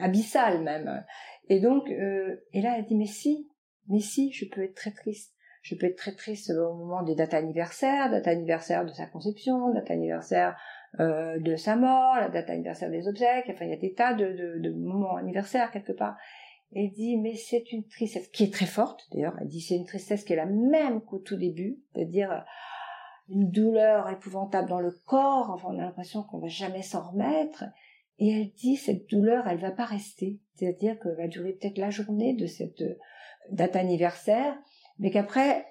abyssale 0.00 0.62
même. 0.62 1.04
Et 1.48 1.60
donc, 1.60 1.88
et 1.88 2.60
là, 2.60 2.76
elle 2.78 2.86
dit, 2.86 2.96
mais 2.96 3.06
si, 3.06 3.48
mais 3.88 4.00
si, 4.00 4.32
je 4.32 4.46
peux 4.46 4.64
être 4.64 4.74
très 4.74 4.92
triste. 4.92 5.34
Je 5.62 5.76
peux 5.76 5.86
être 5.86 5.96
très 5.96 6.14
triste 6.14 6.50
au 6.50 6.74
moment 6.74 7.04
des 7.04 7.14
dates 7.14 7.34
anniversaires, 7.34 8.10
date 8.10 8.26
anniversaire 8.26 8.84
de 8.84 8.90
sa 8.90 9.06
conception, 9.06 9.72
date 9.72 9.90
anniversaire 9.90 10.56
de 10.98 11.56
sa 11.56 11.76
mort, 11.76 12.16
la 12.16 12.28
date 12.28 12.50
anniversaire 12.50 12.90
des 12.90 13.06
obsèques, 13.06 13.46
enfin 13.48 13.66
il 13.66 13.70
y 13.70 13.74
a 13.74 13.76
des 13.76 13.94
tas 13.94 14.14
de, 14.14 14.58
de 14.58 14.70
moments 14.70 15.16
anniversaires 15.16 15.70
quelque 15.70 15.92
part. 15.92 16.16
Elle 16.74 16.92
dit, 16.92 17.18
mais 17.18 17.34
c'est 17.34 17.70
une 17.72 17.86
tristesse 17.86 18.28
qui 18.28 18.44
est 18.44 18.52
très 18.52 18.66
forte, 18.66 19.06
d'ailleurs. 19.12 19.36
Elle 19.40 19.48
dit, 19.48 19.60
c'est 19.60 19.76
une 19.76 19.84
tristesse 19.84 20.24
qui 20.24 20.32
est 20.32 20.36
la 20.36 20.46
même 20.46 21.02
qu'au 21.02 21.18
tout 21.18 21.36
début, 21.36 21.82
c'est-à-dire 21.92 22.32
euh, 22.32 22.40
une 23.28 23.50
douleur 23.50 24.08
épouvantable 24.08 24.68
dans 24.68 24.80
le 24.80 24.92
corps, 25.04 25.60
on 25.64 25.78
a 25.78 25.82
l'impression 25.82 26.22
qu'on 26.22 26.38
va 26.38 26.48
jamais 26.48 26.82
s'en 26.82 27.10
remettre. 27.10 27.64
Et 28.18 28.28
elle 28.30 28.52
dit, 28.52 28.76
cette 28.76 29.08
douleur, 29.10 29.46
elle 29.48 29.60
va 29.60 29.70
pas 29.70 29.84
rester. 29.84 30.40
C'est-à-dire 30.54 30.98
qu'elle 30.98 31.16
va 31.16 31.28
durer 31.28 31.52
peut-être 31.52 31.78
la 31.78 31.90
journée 31.90 32.34
de 32.34 32.46
cette 32.46 32.80
euh, 32.80 32.98
date 33.50 33.76
anniversaire, 33.76 34.56
mais 34.98 35.10
qu'après, 35.10 35.66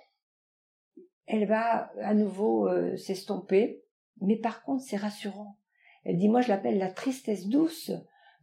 elle 1.26 1.48
va 1.48 1.92
à 2.02 2.14
nouveau 2.14 2.68
euh, 2.68 2.96
s'estomper. 2.98 3.84
mais 4.22 4.36
par 4.36 4.64
contre, 4.64 4.84
c'est 4.84 4.98
rassurant. 4.98 5.58
Elle 6.04 6.18
dit, 6.18 6.30
moi, 6.30 6.42
je 6.42 6.50
l'appelle 6.50 6.78
la 6.78 6.92
tristesse 6.92 7.48
douce, 7.48 7.92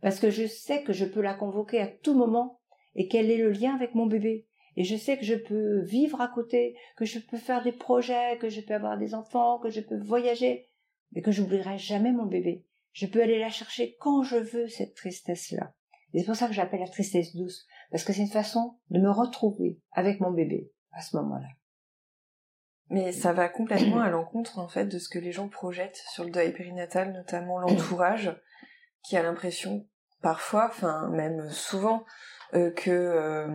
parce 0.01 0.21
que 0.21 0.31
je 0.31 0.47
sais 0.47 0.83
que 0.83 0.93
je 0.93 1.05
peux 1.05 1.21
la 1.21 1.35
convoquer 1.35 1.81
à 1.81 1.87
tout 1.87 2.15
moment 2.15 2.61
et 2.95 3.09
qu'elle 3.09 3.31
est 3.31 3.39
le 3.39 3.51
lien 3.51 3.75
avec 3.75 3.95
mon 3.95 4.07
bébé. 4.07 4.47
Et 4.77 4.85
je 4.85 4.97
sais 4.97 5.19
que 5.19 5.25
je 5.25 5.35
peux 5.35 5.81
vivre 5.81 6.21
à 6.21 6.29
côté, 6.29 6.77
que 6.97 7.05
je 7.05 7.19
peux 7.19 7.37
faire 7.37 7.63
des 7.63 7.73
projets, 7.73 8.39
que 8.39 8.49
je 8.49 8.61
peux 8.61 8.75
avoir 8.75 8.97
des 8.97 9.15
enfants, 9.15 9.59
que 9.59 9.71
je 9.71 9.81
peux 9.81 9.99
voyager, 9.99 10.69
mais 11.13 11.23
que 11.23 11.33
j'oublierai 11.33 11.79
jamais 11.79 12.13
mon 12.13 12.27
bébé. 12.27 12.65
Je 12.93 13.07
peux 13.07 13.23
aller 13.23 13.39
la 13.39 13.51
chercher 13.51 13.97
quand 13.99 14.23
je 14.23 14.37
veux, 14.37 14.69
cette 14.69 14.95
tristesse-là. 14.95 15.75
Et 16.15 16.21
c'est 16.21 16.27
pour 16.27 16.37
ça 16.37 16.47
que 16.47 16.55
j'appelle 16.55 16.81
la 16.81 16.89
tristesse 16.89 17.35
douce, 17.35 17.67
parce 17.91 18.05
que 18.05 18.13
c'est 18.13 18.23
une 18.23 18.29
façon 18.29 18.79
de 18.91 19.01
me 19.01 19.11
retrouver 19.11 19.81
avec 19.93 20.21
mon 20.21 20.31
bébé 20.31 20.71
à 20.93 21.03
ce 21.03 21.17
moment-là. 21.17 21.49
Mais 22.91 23.13
ça 23.13 23.33
va 23.33 23.49
complètement 23.49 24.01
à 24.01 24.09
l'encontre 24.09 24.59
en 24.59 24.69
fait 24.69 24.87
de 24.87 24.99
ce 24.99 25.11
que 25.11 25.19
les 25.19 25.33
gens 25.33 25.49
projettent 25.49 26.03
sur 26.11 26.25
le 26.25 26.31
deuil 26.31 26.53
périnatal, 26.53 27.13
notamment 27.13 27.59
l'entourage, 27.59 28.35
qui 29.09 29.17
a 29.17 29.23
l'impression 29.23 29.87
parfois, 30.21 30.67
enfin 30.69 31.09
même 31.09 31.49
souvent, 31.51 32.05
euh, 32.55 32.71
que 32.71 32.91
euh, 32.91 33.49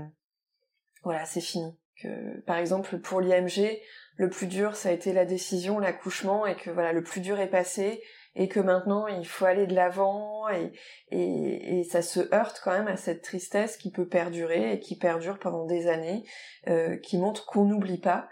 voilà 1.03 1.25
c'est 1.25 1.41
fini. 1.41 1.77
Que 2.01 2.39
par 2.41 2.57
exemple 2.57 2.97
pour 2.97 3.21
l'IMG, 3.21 3.79
le 4.15 4.29
plus 4.29 4.47
dur 4.47 4.75
ça 4.75 4.89
a 4.89 4.91
été 4.91 5.13
la 5.13 5.25
décision, 5.25 5.77
l'accouchement, 5.77 6.47
et 6.47 6.55
que 6.55 6.71
voilà 6.71 6.91
le 6.91 7.03
plus 7.03 7.21
dur 7.21 7.39
est 7.39 7.49
passé, 7.49 8.01
et 8.35 8.47
que 8.47 8.59
maintenant 8.59 9.05
il 9.05 9.27
faut 9.27 9.45
aller 9.45 9.67
de 9.67 9.75
l'avant, 9.75 10.49
et, 10.49 10.71
et, 11.11 11.83
ça 11.83 12.01
se 12.01 12.33
heurte 12.33 12.59
quand 12.63 12.71
même 12.71 12.87
à 12.87 12.97
cette 12.97 13.21
tristesse 13.21 13.77
qui 13.77 13.91
peut 13.91 14.07
perdurer 14.07 14.73
et 14.73 14.79
qui 14.79 14.97
perdure 14.97 15.37
pendant 15.37 15.65
des 15.67 15.87
années, 15.87 16.23
euh, 16.67 16.97
qui 16.97 17.19
montre 17.19 17.45
qu'on 17.45 17.65
n'oublie 17.65 17.99
pas. 17.99 18.27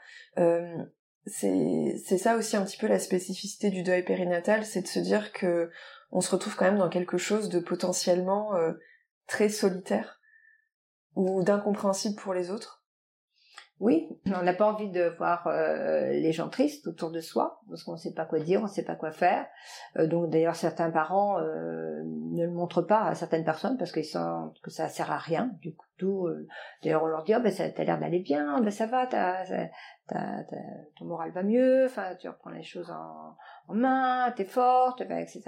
C'est 1.28 2.18
ça 2.18 2.36
aussi 2.36 2.58
un 2.58 2.66
petit 2.66 2.80
peu 2.80 2.88
la 2.88 2.98
spécificité 2.98 3.70
du 3.70 3.84
deuil 3.84 4.04
périnatal, 4.04 4.66
c'est 4.66 4.82
de 4.82 4.88
se 4.88 5.00
dire 5.00 5.32
que 5.34 5.70
on 6.12 6.22
se 6.22 6.32
retrouve 6.32 6.56
quand 6.56 6.66
même 6.66 6.78
dans 6.78 6.90
quelque 6.90 7.18
chose 7.18 7.50
de 7.50 7.60
potentiellement 7.60 8.56
euh, 8.56 8.74
très 9.28 9.50
solitaire 9.50 10.20
ou 11.16 11.44
d'incompréhensible 11.44 12.16
pour 12.16 12.34
les 12.34 12.52
autres. 12.52 12.80
Oui, 13.80 14.08
on 14.28 14.44
n'a 14.44 14.54
pas 14.54 14.72
envie 14.72 14.92
de 14.92 15.16
voir 15.18 15.48
euh, 15.48 16.10
les 16.10 16.32
gens 16.32 16.50
tristes 16.50 16.86
autour 16.86 17.10
de 17.10 17.20
soi, 17.20 17.62
parce 17.68 17.84
qu'on 17.84 17.94
ne 17.94 17.98
sait 17.98 18.14
pas 18.14 18.26
quoi 18.26 18.40
dire, 18.40 18.60
on 18.60 18.66
ne 18.66 18.70
sait 18.70 18.86
pas 18.86 18.94
quoi 18.96 19.12
faire. 19.12 19.48
Euh, 19.98 20.06
donc 20.06 20.30
d'ailleurs, 20.30 20.56
certains 20.56 20.92
parents 20.92 21.40
ne 21.40 22.46
le 22.46 22.52
montrent 22.52 22.84
pas 22.84 23.02
à 23.06 23.16
certaines 23.16 23.44
personnes 23.44 23.78
parce 23.80 23.92
qu'ils 23.92 24.06
sentent 24.06 24.62
que 24.62 24.70
ça 24.70 24.88
sert 24.88 25.12
à 25.12 25.18
rien. 25.18 25.50
Du 25.62 25.74
coup, 25.74 26.30
d'ailleurs, 26.84 27.02
on 27.02 27.08
leur 27.08 27.24
dit, 27.24 27.34
oh, 27.36 27.40
ben, 27.42 27.52
t'as 27.52 27.84
l'air 27.84 28.00
d'aller 28.00 28.20
bien, 28.20 28.62
ben, 28.62 28.70
ça 28.70 28.86
va, 28.86 29.08
ton 29.08 31.06
moral 31.06 31.32
va 31.32 31.42
mieux, 31.42 31.88
tu 32.20 32.30
reprends 32.30 32.52
les 32.52 32.64
choses 32.64 32.92
en, 32.92 33.36
en 33.68 33.74
main, 33.74 34.32
t'es 34.38 34.46
forte, 34.46 35.02
etc. 35.02 35.42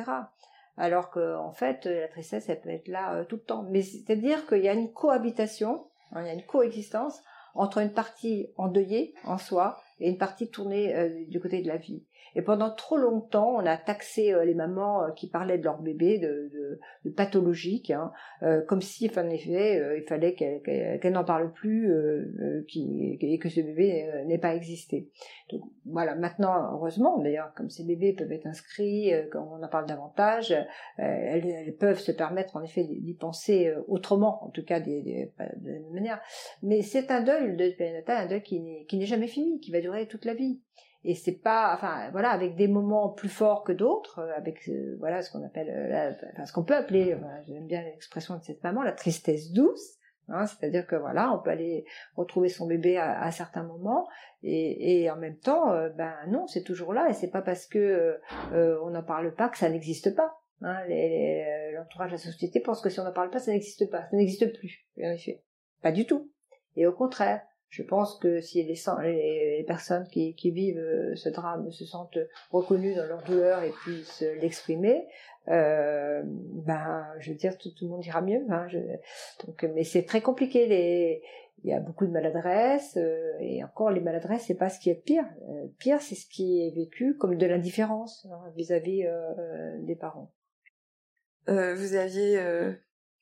Alors 0.78 1.10
que 1.12 1.38
en 1.38 1.52
fait, 1.52 1.86
la 1.86 2.08
tristesse, 2.08 2.50
elle 2.50 2.62
peut 2.62 2.70
être 2.70 2.88
là 2.88 3.26
tout 3.26 3.36
le 3.36 3.44
temps. 3.44 3.66
Mais 3.70 3.82
c'est-à-dire 3.82 4.48
qu'il 4.48 4.64
y 4.64 4.70
a 4.70 4.74
une 4.74 4.92
cohabitation, 4.92 5.86
hein, 6.12 6.22
il 6.22 6.28
y 6.28 6.30
a 6.30 6.34
une 6.34 6.46
coexistence 6.46 7.22
entre 7.56 7.80
une 7.80 7.92
partie 7.92 8.48
endeuillée 8.58 9.14
en 9.26 9.38
soi 9.38 9.80
et 10.00 10.10
une 10.10 10.18
partie 10.18 10.50
tournée 10.50 10.96
euh, 10.96 11.26
du 11.28 11.40
côté 11.40 11.62
de 11.62 11.68
la 11.68 11.78
vie. 11.78 12.04
Et 12.36 12.42
pendant 12.42 12.72
trop 12.72 12.98
longtemps, 12.98 13.56
on 13.56 13.66
a 13.66 13.78
taxé 13.78 14.34
euh, 14.34 14.44
les 14.46 14.56
mamans 14.56 15.04
euh, 15.04 15.12
qui 15.12 15.28
parlaient 15.28 15.58
de 15.58 15.64
leur 15.64 15.80
bébé 15.80 16.18
de, 16.18 16.50
de, 16.54 16.80
de 17.06 17.10
pathologique, 17.12 17.92
hein, 17.92 18.12
euh, 18.42 18.62
comme 18.62 18.82
si, 18.82 19.10
en 19.16 19.30
effet, 19.30 19.98
il 19.98 20.04
fallait 20.08 20.34
qu'elle 20.34 21.14
n'en 21.14 21.24
parle 21.24 21.52
plus 21.52 21.92
et 22.70 23.40
que 23.40 23.50
ce 23.50 23.62
bébé 23.62 24.10
n'ait 24.26 24.38
pas 24.38 24.56
existé. 24.56 25.10
Donc 25.52 25.62
voilà, 25.86 26.16
maintenant, 26.16 26.74
heureusement, 26.74 27.20
d'ailleurs, 27.20 27.54
comme 27.56 27.70
ces 27.70 27.84
bébés 27.84 28.14
peuvent 28.14 28.32
être 28.32 28.48
inscrits, 28.48 29.12
quand 29.32 29.48
on 29.52 29.64
en 29.64 29.68
parle 29.68 29.86
davantage, 29.86 30.56
elles, 30.98 31.76
peuvent 31.80 32.00
se 32.00 32.12
permettre, 32.12 32.56
en 32.56 32.64
effet, 32.64 32.84
d'y 32.84 33.14
penser 33.14 33.74
autrement, 33.88 34.46
en 34.46 34.50
tout 34.50 34.64
cas 34.64 34.80
des, 34.80 35.32
de 35.58 35.94
manière. 35.94 36.22
Mais 36.62 36.82
c'est 36.82 37.12
un 37.12 37.22
deuil, 37.22 37.48
le 37.48 37.56
deuil 37.56 37.76
périnatal, 37.76 38.26
un 38.26 38.28
deuil 38.28 38.42
qui 38.42 38.60
n'est 38.60 39.06
jamais 39.06 39.28
fini, 39.28 39.60
qui 39.60 39.72
va 39.72 39.82
durer 39.82 40.08
toute 40.08 40.26
la 40.26 40.34
vie 40.34 40.62
et 41.04 41.16
c'est 41.16 41.40
pas 41.42 41.74
enfin 41.74 42.10
voilà 42.12 42.30
avec 42.30 42.56
des 42.56 42.68
moments 42.68 43.10
plus 43.10 43.30
forts 43.30 43.64
que 43.64 43.72
d'autres 43.72 44.20
euh, 44.20 44.38
avec 44.38 44.68
euh, 44.70 44.96
voilà 45.00 45.22
ce 45.22 45.32
qu'on 45.32 45.44
appelle 45.46 45.70
euh, 45.70 46.12
enfin, 46.34 46.46
ce 46.46 46.54
qu'on 46.54 46.64
peut 46.64 46.76
appeler 46.76 47.18
j'aime 47.48 47.68
bien 47.68 47.82
l'expression 47.84 48.38
de 48.38 48.44
cette 48.44 48.64
maman 48.64 48.84
la 48.84 48.92
tristesse 48.92 49.52
douce 49.52 49.98
hein, 50.30 50.46
c'est-à-dire 50.46 50.88
que 50.88 50.96
voilà 50.96 51.32
on 51.34 51.40
peut 51.40 51.50
aller 51.50 51.86
retrouver 52.16 52.50
son 52.50 52.68
bébé 52.68 52.98
à, 52.98 53.22
à 53.22 53.32
certains 53.32 53.64
moments 53.64 54.08
et, 54.44 55.04
et, 55.04 55.12
en 55.12 55.18
même 55.18 55.38
temps 55.38 55.72
ben 55.96 56.14
non 56.28 56.48
c'est 56.48 56.64
toujours 56.64 56.94
là 56.94 57.10
et 57.10 57.14
c'est 57.14 57.32
pas 57.32 57.42
parce 57.42 57.68
que 57.68 58.20
on 58.52 58.90
n'en 58.90 59.04
parle 59.04 59.34
pas 59.34 59.50
que 59.50 59.58
ça 59.58 59.70
n'existe 59.70 60.16
pas 60.16 60.40
hein, 60.62 60.80
l'entourage 61.74 62.12
de 62.12 62.16
la 62.16 62.22
société 62.22 62.60
pense 62.60 62.82
que 62.82 62.90
si 62.90 63.00
on 63.00 63.04
n'en 63.04 63.14
parle 63.14 63.30
pas 63.30 63.40
ça 63.40 63.52
n'existe 63.52 63.90
pas 63.90 64.04
ça 64.10 64.16
n'existe 64.16 64.54
plus 64.58 64.86
en 64.98 65.12
effet 65.12 65.44
pas 65.84 65.92
du 65.92 66.08
tout. 66.08 66.32
Et 66.76 66.88
au 66.88 66.94
contraire 66.94 67.42
je 67.74 67.82
pense 67.82 68.20
que 68.20 68.40
si 68.40 68.62
les, 68.62 69.64
personnes 69.66 70.08
qui, 70.08 70.52
vivent 70.52 70.78
euh, 70.78 71.16
ce 71.16 71.30
drame 71.30 71.72
se 71.72 71.86
sentent 71.86 72.20
reconnues 72.52 72.94
dans 72.94 73.08
leur 73.08 73.24
douleur 73.24 73.64
et 73.64 73.72
puissent 73.72 74.24
l'exprimer, 74.40 75.08
euh, 75.48 76.22
ben, 76.24 77.04
je 77.20 77.32
veux 77.32 77.36
dire, 77.36 77.58
tout, 77.58 77.72
le 77.82 77.88
monde 77.88 78.06
ira 78.06 78.22
mieux. 78.22 78.46
Hein, 78.48 78.68
donc, 79.44 79.64
mais 79.74 79.84
c'est 79.84 80.04
très 80.04 80.22
compliqué. 80.22 81.24
Il 81.64 81.70
y 81.70 81.74
a 81.74 81.80
beaucoup 81.80 82.06
de 82.06 82.12
maladresses 82.12 82.96
euh, 82.98 83.34
et 83.40 83.64
encore 83.64 83.90
les 83.90 84.02
maladresses, 84.02 84.44
c'est 84.46 84.54
pas 84.54 84.70
ce 84.70 84.80
qui 84.80 84.92
est 84.92 85.04
pire. 85.04 85.26
Euh, 85.50 85.66
pire, 85.80 86.00
c'est 86.00 86.16
ce 86.16 86.28
qui 86.28 86.68
est 86.68 86.76
vécu 86.76 87.18
comme 87.18 87.38
de 87.38 87.46
l'indifférence 87.48 88.28
hein, 88.32 88.52
vis-à-vis 88.56 89.04
des 89.80 89.96
parents. 89.96 90.32
vous 91.48 91.96
aviez 91.96 92.38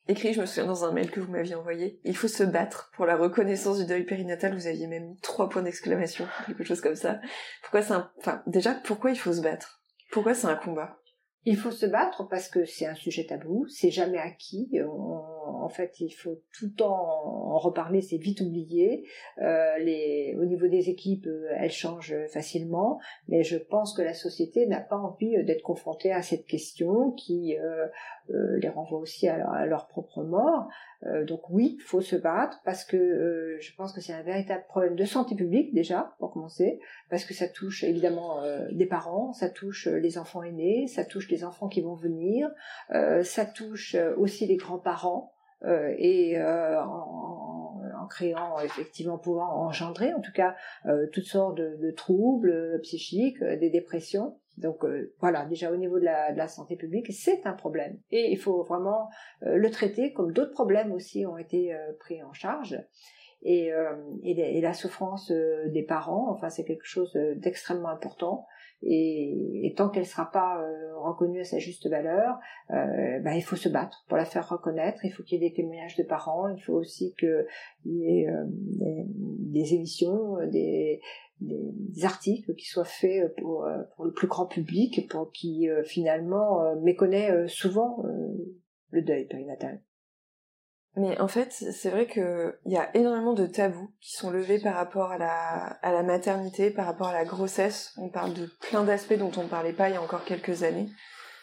écrit, 0.08 0.34
je 0.34 0.42
me 0.42 0.46
souviens 0.46 0.66
dans 0.66 0.86
un 0.86 0.92
mail 0.92 1.12
que 1.12 1.20
vous 1.20 1.32
m'aviez 1.32 1.56
envoyé, 1.56 2.00
il 2.04 2.16
faut 2.16 2.28
se 2.28 2.44
battre 2.44 2.92
pour 2.96 3.06
la 3.06 3.16
reconnaissance 3.16 3.80
du 3.80 3.86
deuil 3.86 4.06
périnatal, 4.06 4.54
vous 4.54 4.68
aviez 4.68 4.88
même 4.88 5.10
mis 5.10 5.20
trois 5.20 5.50
points 5.50 5.62
d'exclamation, 5.62 6.28
quelque 6.46 6.64
chose 6.64 6.82
comme 6.82 6.96
ça. 6.96 7.20
Pourquoi 7.62 7.82
c'est 7.82 7.94
un... 7.94 8.12
Enfin, 8.20 8.44
déjà, 8.48 8.74
pourquoi 8.74 9.12
il 9.12 9.18
faut 9.18 9.34
se 9.34 9.42
battre? 9.42 9.82
Pourquoi 10.12 10.34
c'est 10.34 10.48
un 10.48 10.56
combat? 10.56 10.98
Il 11.46 11.58
faut 11.58 11.72
se 11.72 11.86
battre 11.86 12.28
parce 12.30 12.50
que 12.50 12.66
c'est 12.66 12.86
un 12.86 12.94
sujet 12.94 13.26
tabou, 13.26 13.66
c'est 13.68 13.90
jamais 13.90 14.20
acquis. 14.20 14.70
en 14.86 15.61
fait, 15.72 16.00
il 16.00 16.12
faut 16.12 16.42
tout 16.54 16.66
le 16.66 16.74
temps 16.74 16.94
en 16.94 17.58
reparler, 17.58 18.02
c'est 18.02 18.18
vite 18.18 18.42
oublié. 18.42 19.08
Euh, 19.42 20.40
au 20.40 20.46
niveau 20.46 20.68
des 20.68 20.90
équipes, 20.90 21.28
euh, 21.28 21.48
elles 21.58 21.72
changent 21.72 22.16
facilement, 22.28 23.00
mais 23.28 23.44
je 23.44 23.58
pense 23.58 23.96
que 23.96 24.02
la 24.02 24.14
société 24.14 24.68
n'a 24.68 24.82
pas 24.82 24.98
envie 24.98 25.38
euh, 25.38 25.44
d'être 25.44 25.64
confrontée 25.64 26.12
à 26.12 26.22
cette 26.22 26.46
question 26.46 27.12
qui 27.12 27.56
les 28.30 28.70
renvoie 28.70 29.00
aussi 29.00 29.28
à 29.28 29.38
leur, 29.38 29.52
à 29.52 29.66
leur 29.66 29.88
propre 29.88 30.24
mort. 30.24 30.70
Donc 31.28 31.50
oui, 31.50 31.78
il 31.80 31.84
faut 31.84 32.00
se 32.00 32.16
battre 32.16 32.62
parce 32.64 32.86
que 32.86 33.58
je 33.60 33.76
pense 33.76 33.92
que 33.92 34.00
c'est 34.00 34.14
un 34.14 34.22
véritable 34.22 34.64
problème 34.70 34.96
de 34.96 35.04
santé 35.04 35.36
publique 35.36 35.74
déjà 35.74 36.16
pour 36.20 36.32
commencer, 36.32 36.80
parce 37.10 37.26
que 37.26 37.34
ça 37.34 37.48
touche 37.50 37.84
évidemment 37.84 38.42
des 38.72 38.86
parents, 38.86 39.34
ça 39.34 39.50
touche 39.50 39.88
les 39.88 40.18
enfants 40.18 40.44
aînés, 40.44 40.88
ça 40.88 41.04
touche 41.04 41.30
les 41.30 41.44
enfants 41.44 41.68
qui 41.68 41.82
vont 41.82 41.96
venir, 41.96 42.50
ça 43.24 43.46
touche 43.46 43.98
aussi 44.18 44.46
les 44.46 44.58
grands-parents 44.58 45.34
et 45.66 46.42
en, 46.42 47.82
en, 48.02 48.08
créant 48.08 48.60
effectivement 48.60 49.18
pouvant 49.18 49.66
engendrer 49.66 50.14
en 50.14 50.22
tout 50.22 50.32
cas 50.34 50.56
toutes 51.14 51.26
sortes 51.26 51.58
de, 51.58 51.92
troubles 51.92 52.80
psychiques, 52.82 53.44
des 53.44 53.70
dépressions. 53.70 54.36
Donc 54.58 54.84
euh, 54.84 55.14
voilà, 55.20 55.46
déjà 55.46 55.72
au 55.72 55.76
niveau 55.76 56.00
de 56.00 56.06
la, 56.06 56.48
santé 56.48 56.76
publique, 56.76 57.12
c'est 57.12 57.46
un 57.46 57.54
problème. 57.54 57.98
Et 58.12 58.32
il 58.32 58.38
faut 58.38 58.64
vraiment 58.64 59.10
euh, 59.44 59.56
le 59.56 59.72
traiter 59.72 60.14
comme 60.14 60.34
d'autres 60.34 60.54
problèmes 60.54 60.92
aussi 60.92 61.26
ont 61.26 61.38
été 61.38 61.74
euh, 61.74 61.94
pris 62.00 62.22
en 62.24 62.34
charge. 62.34 62.80
Et, 63.44 63.72
et 64.22 64.62
la 64.62 64.72
souffrance 64.72 65.32
des 65.32 65.82
parents, 65.82 66.30
enfin 66.30 66.52
c'est 66.52 66.64
quelque 66.64 66.86
chose 66.86 67.12
d'extrêmement 67.38 67.90
important. 67.90 68.46
Et, 68.84 69.68
et 69.68 69.74
tant 69.76 69.90
qu'elle 69.90 70.04
ne 70.04 70.08
sera 70.08 70.32
pas 70.32 70.64
reconnue 70.98 71.42
à 71.42 71.44
sa 71.44 71.60
juste 71.60 71.88
valeur, 71.88 72.40
ben, 72.70 73.34
il 73.34 73.44
faut 73.44 73.56
se 73.56 73.70
battre 73.70 74.04
pour 74.08 74.18
la 74.18 74.26
faire 74.26 74.48
reconnaître. 74.50 75.06
Il 75.06 75.12
faut 75.12 75.24
qu'il 75.24 75.42
y 75.42 75.46
ait 75.46 75.50
des 75.50 75.56
témoignages 75.56 75.96
de 75.96 76.04
parents. 76.04 76.48
Il 76.48 76.62
faut 76.62 76.74
aussi 76.74 77.14
qu'il 77.20 77.46
y 77.86 78.06
ait 78.06 78.28
des, 78.50 79.06
des 79.08 79.74
émissions, 79.74 80.38
des, 80.48 81.00
des, 81.42 82.06
articles 82.06 82.54
qui 82.56 82.66
soient 82.66 82.86
faits 82.86 83.24
euh, 83.24 83.34
pour, 83.38 83.66
euh, 83.66 83.84
pour 83.96 84.06
le 84.06 84.14
plus 84.14 84.28
grand 84.28 84.46
public, 84.46 85.08
pour 85.10 85.32
qui 85.32 85.70
euh, 85.70 85.84
finalement 85.84 86.76
méconnaît 86.82 87.48
souvent 87.48 88.04
le 88.92 89.02
deuil 89.02 89.26
périnatal. 89.26 89.82
Mais 90.98 91.20
en 91.22 91.28
fait, 91.28 91.52
c'est 91.52 91.90
vrai 91.90 92.06
qu'il 92.06 92.54
y 92.66 92.78
a 92.78 92.96
énormément 92.96 93.34
de 93.34 93.46
tabous 93.46 93.94
qui 94.02 94.16
sont 94.16 94.30
levés 94.30 94.60
par 94.60 94.76
rapport 94.76 95.12
à 95.12 95.18
la, 95.18 96.04
maternité, 96.04 96.70
par 96.70 96.86
rapport 96.86 97.08
à 97.08 97.14
la 97.14 97.24
grossesse. 97.24 97.94
On 97.98 98.10
parle 98.10 98.34
de 98.34 98.48
plein 98.70 98.84
d'aspects 98.84 99.18
dont 99.18 99.32
on 99.38 99.44
ne 99.44 99.50
parlait 99.50 99.74
pas 99.74 99.90
il 99.90 99.94
y 99.94 99.98
a 99.98 100.02
encore 100.02 100.26
quelques 100.26 100.64
années. 100.64 100.90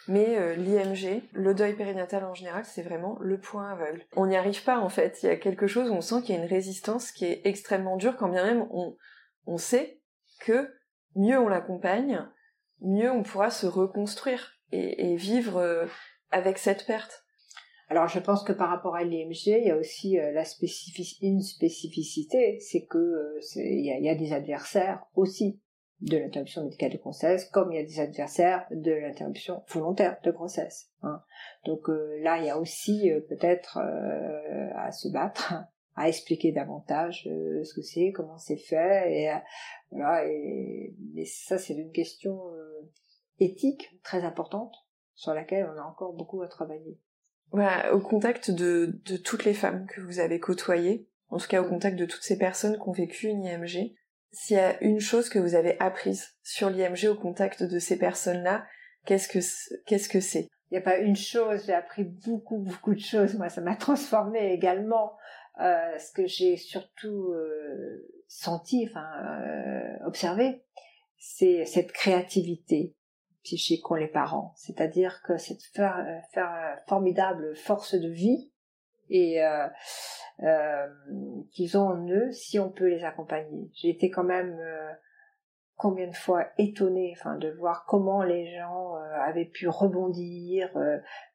Mais 0.07 0.55
l'IMG, 0.55 1.23
le 1.33 1.53
deuil 1.53 1.73
périnatal 1.73 2.23
en 2.25 2.33
général, 2.33 2.63
c'est 2.65 2.83
vraiment 2.83 3.17
le 3.21 3.39
point 3.39 3.71
aveugle. 3.71 4.05
On 4.15 4.27
n'y 4.27 4.37
arrive 4.37 4.63
pas 4.63 4.79
en 4.79 4.89
fait. 4.89 5.21
Il 5.23 5.27
y 5.27 5.29
a 5.29 5.35
quelque 5.35 5.67
chose 5.67 5.89
où 5.89 5.93
on 5.93 6.01
sent 6.01 6.21
qu'il 6.21 6.35
y 6.35 6.37
a 6.37 6.41
une 6.41 6.49
résistance 6.49 7.11
qui 7.11 7.25
est 7.25 7.41
extrêmement 7.45 7.97
dure, 7.97 8.17
quand 8.17 8.29
bien 8.29 8.43
même 8.43 8.67
on, 8.71 8.95
on 9.45 9.57
sait 9.57 9.99
que 10.39 10.71
mieux 11.15 11.39
on 11.39 11.47
l'accompagne, 11.47 12.25
mieux 12.81 13.11
on 13.11 13.23
pourra 13.23 13.49
se 13.49 13.67
reconstruire 13.67 14.53
et, 14.71 15.15
vivre 15.15 15.87
avec 16.31 16.57
cette 16.57 16.85
perte. 16.85 17.25
Alors 17.89 18.07
je 18.07 18.19
pense 18.19 18.43
que 18.43 18.53
par 18.53 18.69
rapport 18.69 18.95
à 18.95 19.03
l'IMG, 19.03 19.47
il 19.47 19.67
y 19.67 19.71
a 19.71 19.75
aussi 19.75 20.15
la 20.15 20.43
une 21.21 21.41
spécificité, 21.41 22.59
c'est 22.59 22.85
que 22.85 23.39
il 23.55 24.03
y, 24.03 24.09
a 24.09 24.15
des 24.15 24.31
adversaires 24.31 25.03
aussi 25.15 25.59
de 26.01 26.17
l'interruption 26.17 26.63
médicale 26.63 26.91
de 26.91 26.97
grossesse, 26.97 27.45
comme 27.45 27.71
il 27.71 27.75
y 27.75 27.83
a 27.83 27.85
des 27.85 27.99
adversaires 27.99 28.65
de 28.71 28.91
l'interruption 28.91 29.63
volontaire 29.67 30.17
de 30.23 30.31
grossesse. 30.31 30.89
Hein. 31.03 31.21
Donc 31.65 31.89
euh, 31.89 32.19
là, 32.21 32.37
il 32.37 32.45
y 32.45 32.49
a 32.49 32.57
aussi 32.57 33.11
euh, 33.11 33.19
peut-être 33.21 33.77
euh, 33.77 34.69
à 34.75 34.91
se 34.91 35.09
battre, 35.09 35.55
à 35.95 36.07
expliquer 36.07 36.51
davantage 36.51 37.23
ce 37.23 37.73
que 37.73 37.81
c'est, 37.81 38.11
comment 38.13 38.37
c'est 38.37 38.57
fait, 38.57 39.11
et 39.11 39.31
voilà. 39.91 40.25
Ça, 41.25 41.57
c'est 41.57 41.73
une 41.73 41.91
question 41.91 42.39
éthique 43.39 43.99
très 44.01 44.23
importante 44.23 44.73
sur 45.15 45.33
laquelle 45.33 45.69
on 45.75 45.77
a 45.77 45.83
encore 45.83 46.13
beaucoup 46.13 46.41
à 46.41 46.47
travailler. 46.47 46.97
Voilà, 47.51 47.93
au 47.93 47.99
contact 47.99 48.51
de, 48.51 48.99
de 49.05 49.17
toutes 49.17 49.45
les 49.45 49.53
femmes 49.53 49.87
que 49.87 50.01
vous 50.01 50.19
avez 50.19 50.39
côtoyées, 50.39 51.07
en 51.29 51.37
tout 51.37 51.47
cas 51.47 51.61
au 51.61 51.67
contact 51.67 51.97
de 51.97 52.05
toutes 52.05 52.23
ces 52.23 52.37
personnes 52.37 52.75
qui 52.75 52.87
ont 52.87 52.91
vécu 52.91 53.27
une 53.27 53.43
IMG, 53.43 53.95
s'il 54.31 54.57
y 54.57 54.59
a 54.59 54.81
une 54.83 54.99
chose 54.99 55.29
que 55.29 55.39
vous 55.39 55.55
avez 55.55 55.79
apprise 55.79 56.35
sur 56.43 56.69
l'IMG 56.69 57.07
au 57.09 57.15
contact 57.15 57.63
de 57.63 57.79
ces 57.79 57.97
personnes-là, 57.97 58.65
qu'est-ce 59.05 59.27
que 59.27 59.39
qu'est-ce 59.85 60.09
que 60.09 60.19
c'est? 60.19 60.47
Il 60.69 60.75
n'y 60.75 60.77
a 60.77 60.81
pas 60.81 60.97
une 60.97 61.15
chose, 61.15 61.63
j'ai 61.65 61.73
appris 61.73 62.03
beaucoup 62.03 62.59
beaucoup 62.59 62.93
de 62.93 62.99
choses. 62.99 63.35
Moi, 63.35 63.49
ça 63.49 63.61
m'a 63.61 63.75
transformé 63.75 64.53
également. 64.53 65.13
Euh, 65.61 65.97
ce 65.97 66.11
que 66.13 66.27
j'ai 66.27 66.55
surtout 66.55 67.33
euh, 67.33 68.07
senti, 68.27 68.87
enfin 68.87 69.07
euh, 69.25 70.05
observé, 70.05 70.63
c'est 71.17 71.65
cette 71.65 71.91
créativité 71.91 72.95
psychique 73.49 73.83
qu'ont 73.83 73.95
les 73.95 74.07
parents. 74.07 74.53
C'est-à-dire 74.55 75.21
que 75.23 75.37
cette 75.37 75.63
formidable 76.87 77.55
force 77.55 77.95
de 77.95 78.09
vie 78.09 78.51
et 79.09 79.43
euh, 79.43 79.67
euh, 80.43 80.87
qu'ils 81.51 81.77
ont 81.77 81.87
en 81.87 82.07
eux 82.07 82.31
si 82.31 82.59
on 82.59 82.69
peut 82.69 82.87
les 82.87 83.03
accompagner. 83.03 83.71
J'ai 83.73 83.89
été 83.89 84.11
quand 84.11 84.23
même 84.23 84.55
euh, 84.59 84.91
combien 85.75 86.07
de 86.07 86.15
fois 86.15 86.45
étonnée 86.59 87.15
enfin 87.17 87.37
de 87.37 87.49
voir 87.49 87.85
comment 87.87 88.21
les 88.21 88.55
gens 88.55 88.95
euh, 88.95 89.19
avaient 89.21 89.49
pu 89.51 89.67
rebondir 89.67 90.69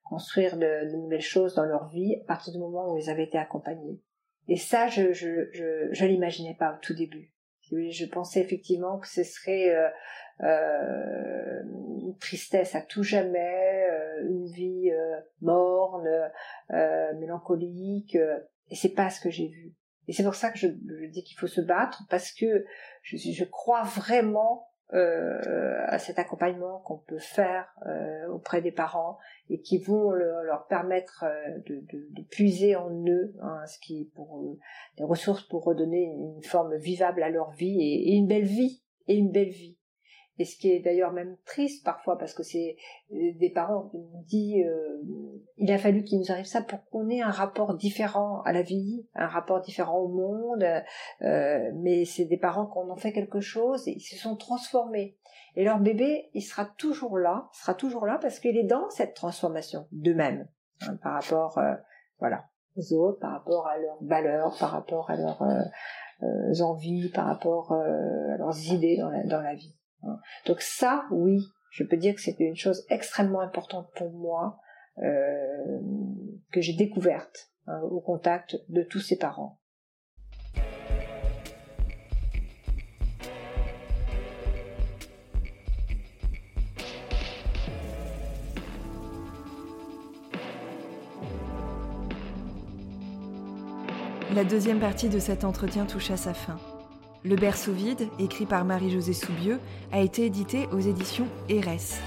construire 0.04 0.56
de, 0.56 0.96
nouvelles 0.96 1.20
choses 1.20 1.54
dans 1.54 1.64
leur 1.64 1.88
vie 1.88 2.14
à 2.22 2.26
partir 2.26 2.52
du 2.52 2.60
moment 2.60 2.92
où 2.92 2.96
ils 2.96 3.10
avaient 3.10 3.24
été 3.24 3.38
accompagnés 3.38 4.00
et 4.46 4.56
ça 4.56 4.86
je 4.86 5.12
je 5.12 5.50
je, 5.52 5.88
je 5.90 6.04
l'imaginais 6.06 6.54
pas 6.58 6.74
au 6.74 6.78
tout 6.80 6.94
début 6.94 7.33
je 7.70 8.06
pensais 8.06 8.40
effectivement 8.40 8.98
que 8.98 9.08
ce 9.08 9.22
serait 9.22 9.74
euh, 10.42 11.62
une 11.62 12.16
tristesse 12.18 12.74
à 12.74 12.80
tout 12.80 13.04
jamais, 13.04 13.86
euh, 13.88 14.28
une 14.28 14.46
vie 14.46 14.90
euh, 14.90 15.20
morne, 15.40 16.08
mélancolique, 17.18 18.16
et 18.70 18.74
c'est 18.74 18.94
pas 18.94 19.10
ce 19.10 19.20
que 19.20 19.30
j'ai 19.30 19.48
vu. 19.48 19.74
Et 20.08 20.12
c'est 20.12 20.24
pour 20.24 20.34
ça 20.34 20.50
que 20.50 20.58
je, 20.58 20.66
dis 20.66 21.22
qu'il 21.22 21.38
faut 21.38 21.46
se 21.46 21.60
battre, 21.60 22.02
parce 22.10 22.32
que 22.32 22.64
je 23.04 23.44
crois 23.44 23.84
vraiment 23.84 24.68
euh, 24.92 25.84
à 25.86 25.98
cet 25.98 26.18
accompagnement 26.18 26.80
qu'on 26.80 26.98
peut 26.98 27.18
faire 27.18 27.66
euh, 27.86 28.28
auprès 28.28 28.60
des 28.60 28.72
parents 28.72 29.18
et 29.48 29.60
qui 29.60 29.78
vont 29.78 30.10
leur 30.10 30.66
permettre 30.66 31.24
de, 31.66 31.82
de, 31.90 32.22
puiser 32.30 32.76
en 32.76 32.90
eux 33.06 33.34
hein, 33.40 33.64
ce 33.66 33.78
qui 33.78 34.10
pour 34.14 34.58
des 34.96 35.04
ressources 35.04 35.42
pour 35.42 35.64
redonner 35.64 36.04
une, 36.04 36.42
forme 36.42 36.76
vivable 36.76 37.22
à 37.22 37.30
leur 37.30 37.50
vie 37.52 37.80
et 37.80 38.14
une 38.14 38.26
belle 38.26 38.44
vie 38.44 38.82
et 39.08 39.16
une 39.16 39.30
belle 39.30 39.50
vie 39.50 39.78
et 40.38 40.44
ce 40.44 40.56
qui 40.56 40.70
est 40.72 40.80
d'ailleurs 40.80 41.12
même 41.12 41.36
triste 41.46 41.84
parfois 41.84 42.18
parce 42.18 42.34
que 42.34 42.42
c'est 42.42 42.76
euh, 43.12 43.32
des 43.38 43.50
parents 43.50 43.88
qui 43.88 43.98
nous 43.98 44.24
disent 44.24 44.66
euh, 44.66 45.00
il 45.56 45.70
a 45.70 45.78
fallu 45.78 46.02
qu'il 46.02 46.18
nous 46.18 46.32
arrive 46.32 46.44
ça 46.44 46.62
pour 46.62 46.84
qu'on 46.90 47.08
ait 47.08 47.20
un 47.20 47.30
rapport 47.30 47.74
différent 47.76 48.42
à 48.42 48.52
la 48.52 48.62
vie, 48.62 49.06
un 49.14 49.28
rapport 49.28 49.60
différent 49.60 49.98
au 49.98 50.08
monde, 50.08 50.64
euh, 51.22 51.70
mais 51.76 52.04
c'est 52.04 52.24
des 52.24 52.36
parents 52.36 52.66
qui 52.66 52.78
en 52.78 52.96
fait 52.96 53.12
quelque 53.12 53.40
chose 53.40 53.86
et 53.86 53.92
ils 53.92 54.00
se 54.00 54.16
sont 54.16 54.36
transformés. 54.36 55.16
Et 55.56 55.64
leur 55.64 55.78
bébé, 55.78 56.30
il 56.34 56.42
sera 56.42 56.64
toujours 56.64 57.16
là, 57.16 57.48
sera 57.52 57.74
toujours 57.74 58.06
là 58.06 58.18
parce 58.20 58.40
qu'il 58.40 58.56
est 58.56 58.64
dans 58.64 58.90
cette 58.90 59.14
transformation 59.14 59.86
d'eux-mêmes 59.92 60.48
hein, 60.80 60.96
par 61.00 61.12
rapport, 61.12 61.60
voilà, 62.18 62.48
aux 62.76 62.92
autres, 62.94 63.20
par 63.20 63.30
rapport 63.30 63.68
à 63.68 63.78
leurs 63.78 64.02
valeurs, 64.02 64.56
par 64.58 64.72
rapport 64.72 65.08
à 65.10 65.16
leurs 65.16 66.60
envies, 66.60 67.08
par 67.10 67.26
rapport 67.26 67.72
à 67.72 68.36
leurs 68.36 68.72
idées 68.72 68.96
dans 68.96 69.12
dans 69.28 69.40
la 69.40 69.54
vie. 69.54 69.76
Donc 70.46 70.60
ça, 70.60 71.06
oui, 71.10 71.40
je 71.70 71.84
peux 71.84 71.96
dire 71.96 72.14
que 72.14 72.20
c'était 72.20 72.44
une 72.44 72.56
chose 72.56 72.84
extrêmement 72.88 73.40
importante 73.40 73.90
pour 73.96 74.12
moi 74.12 74.58
euh, 74.98 75.80
que 76.52 76.60
j'ai 76.60 76.74
découverte 76.74 77.50
hein, 77.66 77.80
au 77.90 78.00
contact 78.00 78.56
de 78.68 78.82
tous 78.82 79.00
ses 79.00 79.16
parents. 79.16 79.58
La 94.34 94.42
deuxième 94.42 94.80
partie 94.80 95.08
de 95.08 95.20
cet 95.20 95.44
entretien 95.44 95.86
touche 95.86 96.10
à 96.10 96.16
sa 96.16 96.34
fin. 96.34 96.58
Le 97.26 97.36
berceau 97.36 97.72
vide, 97.72 98.06
écrit 98.18 98.44
par 98.44 98.66
Marie-Josée 98.66 99.14
Soubieux, 99.14 99.58
a 99.92 100.00
été 100.00 100.26
édité 100.26 100.68
aux 100.72 100.80
éditions 100.80 101.26
ERES. 101.48 101.98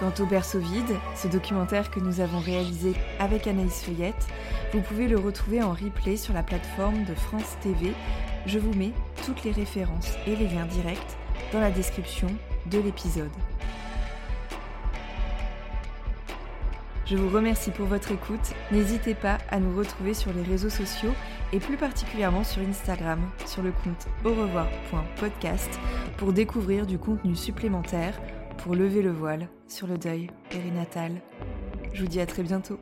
Quant 0.00 0.12
au 0.18 0.26
berceau 0.26 0.58
vide, 0.58 0.96
ce 1.14 1.28
documentaire 1.28 1.92
que 1.92 2.00
nous 2.00 2.18
avons 2.18 2.40
réalisé 2.40 2.92
avec 3.20 3.46
Anaïs 3.46 3.84
Feuillette, 3.84 4.26
vous 4.72 4.80
pouvez 4.80 5.06
le 5.06 5.16
retrouver 5.16 5.62
en 5.62 5.70
replay 5.70 6.16
sur 6.16 6.34
la 6.34 6.42
plateforme 6.42 7.04
de 7.04 7.14
France 7.14 7.56
TV. 7.62 7.92
Je 8.46 8.58
vous 8.58 8.74
mets 8.74 8.90
toutes 9.24 9.44
les 9.44 9.52
références 9.52 10.10
et 10.26 10.34
les 10.34 10.48
liens 10.48 10.66
directs 10.66 11.16
dans 11.52 11.60
la 11.60 11.70
description 11.70 12.26
de 12.66 12.80
l'épisode. 12.80 13.30
Je 17.06 17.16
vous 17.16 17.28
remercie 17.28 17.70
pour 17.70 17.86
votre 17.86 18.10
écoute. 18.10 18.54
N'hésitez 18.72 19.14
pas 19.14 19.38
à 19.50 19.60
nous 19.60 19.76
retrouver 19.76 20.14
sur 20.14 20.32
les 20.32 20.42
réseaux 20.42 20.70
sociaux 20.70 21.12
et 21.52 21.60
plus 21.60 21.76
particulièrement 21.76 22.44
sur 22.44 22.62
Instagram, 22.62 23.20
sur 23.46 23.62
le 23.62 23.72
compte 23.72 24.06
au 24.24 24.30
revoir.podcast 24.30 25.78
pour 26.16 26.32
découvrir 26.32 26.86
du 26.86 26.98
contenu 26.98 27.36
supplémentaire 27.36 28.20
pour 28.58 28.74
lever 28.74 29.02
le 29.02 29.12
voile 29.12 29.48
sur 29.68 29.86
le 29.86 29.98
deuil 29.98 30.28
périnatal. 30.50 31.20
Je 31.92 32.02
vous 32.02 32.08
dis 32.08 32.20
à 32.20 32.26
très 32.26 32.42
bientôt. 32.42 32.78